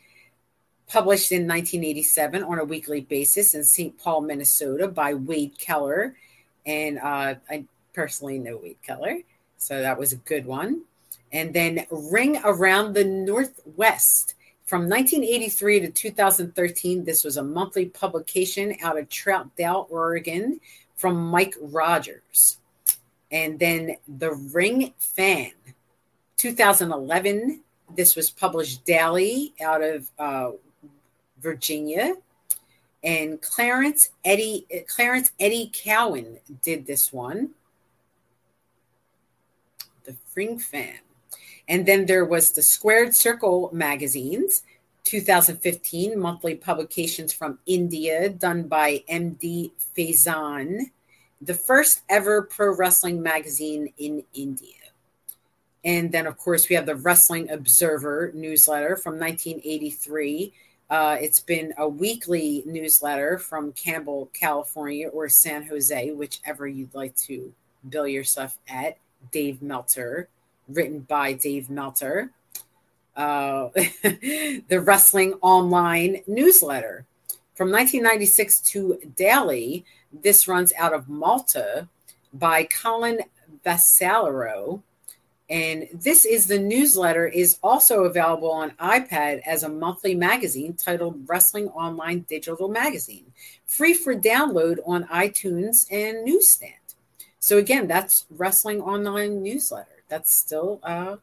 published 0.89 1.31
in 1.31 1.47
1987 1.47 2.43
on 2.43 2.59
a 2.59 2.65
weekly 2.65 3.03
basis 3.03 3.55
in 3.55 3.65
St. 3.65 3.99
Paul, 3.99 4.23
Minnesota, 4.23 4.89
by 4.89 5.13
Wade 5.13 5.59
Keller. 5.59 6.17
And 6.65 6.99
uh, 6.99 7.35
I 7.51 7.67
personally 7.93 8.39
know 8.39 8.57
Wade 8.63 8.81
Keller. 8.83 9.19
So 9.59 9.81
that 9.81 9.99
was 9.99 10.13
a 10.13 10.17
good 10.17 10.47
one. 10.47 10.83
And 11.33 11.53
then 11.53 11.87
Ring 11.91 12.41
Around 12.45 12.95
the 12.95 13.05
Northwest. 13.05 14.35
From 14.65 14.83
1983 14.83 15.81
to 15.81 15.91
2013, 15.91 17.05
this 17.05 17.25
was 17.25 17.37
a 17.37 17.43
monthly 17.43 17.87
publication 17.87 18.77
out 18.83 18.99
of 18.99 19.09
Troutdale, 19.09 19.91
Oregon, 19.91 20.61
from 20.95 21.17
Mike 21.31 21.55
Rogers. 21.61 22.59
And 23.31 23.59
then 23.59 23.97
The 24.07 24.33
Ring 24.33 24.93
Fan. 24.99 25.53
2011, 26.37 27.63
this 27.97 28.15
was 28.15 28.31
published 28.31 28.85
daily 28.85 29.55
out 29.61 29.83
of 29.83 30.11
uh, 30.19 30.51
Virginia. 31.41 32.15
And 33.03 33.41
Clarence 33.41 34.11
Eddie 34.25 34.67
Clarence 34.89 35.31
Eddie 35.39 35.71
Cowan 35.73 36.39
did 36.63 36.85
this 36.85 37.13
one 37.13 37.51
the 40.09 40.17
Fring 40.33 40.59
Fan. 40.59 40.99
And 41.69 41.85
then 41.85 42.07
there 42.07 42.25
was 42.25 42.53
the 42.53 42.63
Squared 42.63 43.15
Circle 43.15 43.69
magazines, 43.75 44.63
2015 45.05 46.19
monthly 46.19 46.55
publications 46.55 47.33
from 47.33 47.59
India 47.67 48.31
done 48.31 48.63
by 48.65 49.05
MD 49.09 49.71
Faizan. 49.97 50.91
the 51.41 51.55
first 51.55 52.01
ever 52.09 52.43
pro 52.43 52.75
wrestling 52.75 53.23
magazine 53.23 53.93
in 53.99 54.25
India. 54.35 54.75
And 55.85 56.11
then, 56.11 56.27
of 56.27 56.37
course, 56.37 56.69
we 56.69 56.75
have 56.75 56.87
the 56.87 56.97
Wrestling 56.97 57.49
Observer 57.51 58.33
newsletter 58.35 58.97
from 58.97 59.21
1983. 59.21 60.53
Uh, 60.91 61.17
it's 61.21 61.39
been 61.39 61.73
a 61.79 61.89
weekly 61.89 62.65
newsletter 62.67 63.39
from 63.39 63.73
Campbell, 63.73 64.31
California, 64.33 65.07
or 65.09 65.29
San 65.29 65.69
Jose, 65.69 66.11
whichever 66.11 66.67
you'd 66.67 66.95
like 66.95 67.15
to 67.29 67.53
bill 67.89 68.09
yourself 68.09 68.59
at. 68.69 68.99
Dave 69.31 69.63
Meltzer, 69.63 70.29
written 70.69 71.01
by 71.01 71.33
Dave 71.33 71.71
Meltzer. 71.71 72.31
Uh, 73.17 73.71
the 73.75 74.81
Wrestling 74.81 75.35
Online 75.43 76.23
newsletter 76.27 77.05
from 77.55 77.73
1996 77.73 78.61
to 78.61 79.01
daily. 79.17 79.85
This 80.13 80.47
runs 80.47 80.73
out 80.79 80.95
of 80.95 81.09
Malta 81.09 81.89
by 82.33 82.65
Colin 82.65 83.21
Vassalaro. 83.67 84.83
And 85.51 85.89
this 85.93 86.25
is 86.25 86.47
the 86.47 86.59
newsletter 86.59 87.27
is 87.27 87.59
also 87.63 88.05
available 88.05 88.51
on 88.51 88.73
iPad 88.73 89.41
as 89.47 89.63
a 89.63 89.69
monthly 89.69 90.15
magazine 90.15 90.75
titled 90.75 91.25
Wrestling 91.27 91.69
Online 91.69 92.21
Digital 92.29 92.69
Magazine, 92.69 93.33
free 93.67 93.95
for 93.95 94.15
download 94.15 94.79
on 94.87 95.05
iTunes 95.05 95.91
and 95.91 96.25
Newsstand. 96.25 96.75
So 97.41 97.59
again, 97.59 97.87
that's 97.87 98.27
Wrestling 98.31 98.81
Online 98.81 99.43
newsletter. 99.43 100.03
That's 100.09 100.35
still 100.35 100.81
uh 100.83 101.17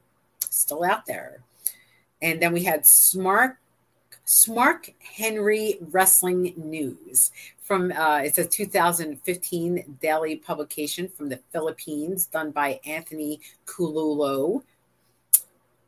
still 0.50 0.84
out 0.84 1.06
there. 1.06 1.42
And 2.22 2.42
then 2.42 2.54
we 2.54 2.64
had 2.64 2.84
Smark 2.84 3.58
Smark 4.26 4.94
Henry 5.00 5.78
Wrestling 5.92 6.54
News 6.58 7.32
from 7.62 7.92
uh, 7.92 8.22
it's 8.24 8.38
a 8.38 8.46
2015 8.46 9.98
daily 10.00 10.36
publication 10.36 11.08
from 11.08 11.30
the 11.30 11.40
Philippines, 11.52 12.28
done 12.28 12.52
by 12.52 12.80
Anthony 12.86 13.42
Kululo. 13.66 14.64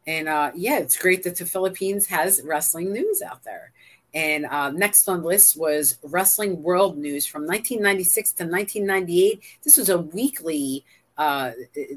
And 0.08 0.28
uh, 0.28 0.52
yeah, 0.56 0.80
it's 0.80 0.98
great 0.98 1.24
that 1.24 1.36
the 1.36 1.46
Philippines 1.46 2.08
has 2.08 2.42
wrestling 2.44 2.94
news 2.94 3.22
out 3.22 3.44
there. 3.44 3.72
And 4.18 4.48
uh, 4.48 4.72
next 4.72 5.08
on 5.08 5.22
the 5.22 5.28
list 5.28 5.56
was 5.60 6.00
Wrestling 6.02 6.64
World 6.64 6.98
News 6.98 7.28
from 7.28 7.44
1996 7.44 8.32
to 8.34 8.46
1998. 8.46 9.44
This 9.64 9.78
was 9.78 9.90
a 9.90 10.00
weekly 10.00 10.84
uh, 11.20 11.52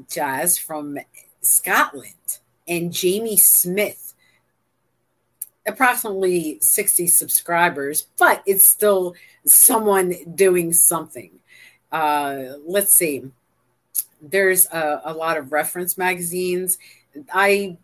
jazz 0.07 0.55
from 0.55 0.99
Scotland. 1.41 2.37
And 2.67 2.93
Jamie 2.93 3.37
Smith 3.37 4.13
approximately 5.65 6.59
60 6.61 7.07
subscribers, 7.07 8.05
but 8.19 8.43
it's 8.45 8.63
still 8.63 9.15
someone 9.47 10.13
doing 10.35 10.73
something. 10.73 11.31
Uh, 11.91 12.53
let's 12.67 12.93
see. 12.93 13.23
There's 14.21 14.67
a, 14.67 15.01
a, 15.05 15.13
lot 15.15 15.37
of 15.37 15.51
reference 15.51 15.97
magazines. 15.97 16.77
I, 17.33 17.77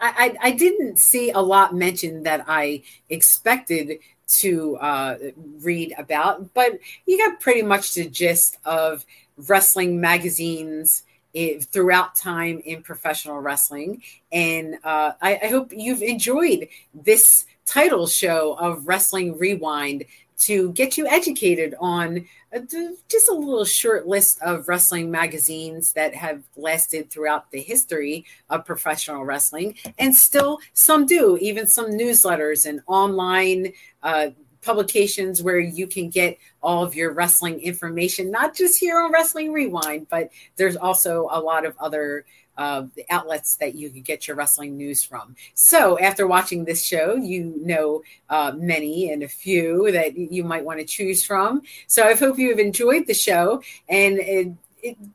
I 0.00 0.36
I 0.40 0.50
didn't 0.52 0.98
see 0.98 1.30
a 1.30 1.40
lot 1.40 1.74
mentioned 1.74 2.26
that 2.26 2.44
I 2.48 2.82
expected 3.08 3.98
to 4.28 4.76
uh, 4.76 5.16
read 5.60 5.94
about, 5.98 6.54
but 6.54 6.78
you 7.06 7.18
got 7.18 7.40
pretty 7.40 7.62
much 7.62 7.94
the 7.94 8.08
gist 8.08 8.58
of 8.64 9.04
wrestling 9.48 10.00
magazines 10.00 11.02
it, 11.34 11.64
throughout 11.64 12.14
time 12.14 12.60
in 12.64 12.82
professional 12.82 13.40
wrestling. 13.40 14.02
And 14.32 14.76
uh, 14.84 15.12
I, 15.20 15.40
I 15.42 15.46
hope 15.48 15.72
you've 15.74 16.02
enjoyed 16.02 16.68
this 16.94 17.46
title 17.66 18.06
show 18.06 18.54
of 18.54 18.86
Wrestling 18.86 19.38
Rewind 19.38 20.04
to 20.40 20.72
get 20.72 20.98
you 20.98 21.06
educated 21.06 21.74
on 21.80 22.26
uh, 22.54 22.60
just 23.08 23.28
a 23.28 23.34
little 23.34 23.64
short 23.64 24.06
list 24.06 24.40
of 24.42 24.68
wrestling 24.68 25.10
magazines 25.10 25.92
that 25.92 26.14
have 26.14 26.42
lasted 26.56 27.10
throughout 27.10 27.50
the 27.50 27.60
history 27.60 28.24
of 28.48 28.64
professional 28.64 29.24
wrestling. 29.24 29.76
And 29.98 30.14
still, 30.14 30.58
some 30.72 31.06
do, 31.06 31.38
even 31.40 31.66
some 31.66 31.90
newsletters 31.90 32.66
and 32.66 32.80
online 32.86 33.72
uh, 34.02 34.30
publications 34.62 35.42
where 35.42 35.58
you 35.58 35.86
can 35.86 36.10
get 36.10 36.38
all 36.62 36.84
of 36.84 36.94
your 36.94 37.12
wrestling 37.12 37.60
information, 37.60 38.30
not 38.30 38.54
just 38.54 38.78
here 38.78 39.00
on 39.00 39.12
Wrestling 39.12 39.52
Rewind, 39.52 40.06
but 40.10 40.30
there's 40.56 40.76
also 40.76 41.28
a 41.30 41.40
lot 41.40 41.64
of 41.64 41.74
other 41.78 42.24
uh, 42.60 42.84
the 42.94 43.06
outlets 43.08 43.54
that 43.54 43.74
you 43.74 43.88
can 43.88 44.02
get 44.02 44.28
your 44.28 44.36
wrestling 44.36 44.76
news 44.76 45.02
from. 45.02 45.34
So, 45.54 45.98
after 45.98 46.26
watching 46.26 46.66
this 46.66 46.84
show, 46.84 47.14
you 47.16 47.54
know 47.56 48.02
uh, 48.28 48.52
many 48.54 49.10
and 49.10 49.22
a 49.22 49.28
few 49.28 49.90
that 49.92 50.14
you 50.14 50.44
might 50.44 50.62
want 50.62 50.78
to 50.78 50.84
choose 50.84 51.24
from. 51.24 51.62
So, 51.86 52.06
I 52.06 52.14
hope 52.14 52.38
you 52.38 52.50
have 52.50 52.58
enjoyed 52.58 53.06
the 53.06 53.14
show 53.14 53.62
and. 53.88 54.18
It, 54.18 54.48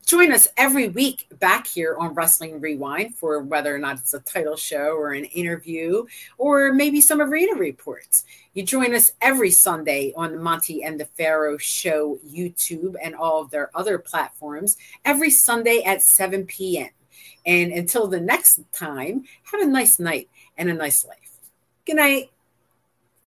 join 0.06 0.30
us 0.30 0.46
every 0.56 0.88
week 0.88 1.26
back 1.40 1.66
here 1.66 1.96
on 1.98 2.14
Wrestling 2.14 2.60
Rewind 2.60 3.16
for 3.16 3.40
whether 3.40 3.74
or 3.74 3.78
not 3.78 3.98
it's 3.98 4.14
a 4.14 4.20
title 4.20 4.54
show 4.54 4.94
or 4.94 5.10
an 5.10 5.24
interview 5.24 6.04
or 6.38 6.72
maybe 6.72 7.00
some 7.00 7.20
arena 7.20 7.58
reports. 7.58 8.24
You 8.54 8.62
join 8.62 8.94
us 8.94 9.10
every 9.20 9.50
Sunday 9.50 10.12
on 10.16 10.30
the 10.30 10.38
Monty 10.38 10.84
and 10.84 11.00
the 11.00 11.06
Pharaoh 11.06 11.58
Show 11.58 12.20
YouTube 12.24 12.94
and 13.02 13.16
all 13.16 13.42
of 13.42 13.50
their 13.50 13.70
other 13.74 13.98
platforms 13.98 14.76
every 15.04 15.30
Sunday 15.30 15.82
at 15.82 16.00
7 16.00 16.46
p.m. 16.46 16.90
And 17.46 17.72
until 17.72 18.08
the 18.08 18.20
next 18.20 18.60
time, 18.72 19.24
have 19.52 19.60
a 19.60 19.66
nice 19.66 19.98
night 19.98 20.28
and 20.58 20.68
a 20.68 20.74
nice 20.74 21.04
life. 21.04 21.32
Good 21.84 21.96
night. 21.96 22.30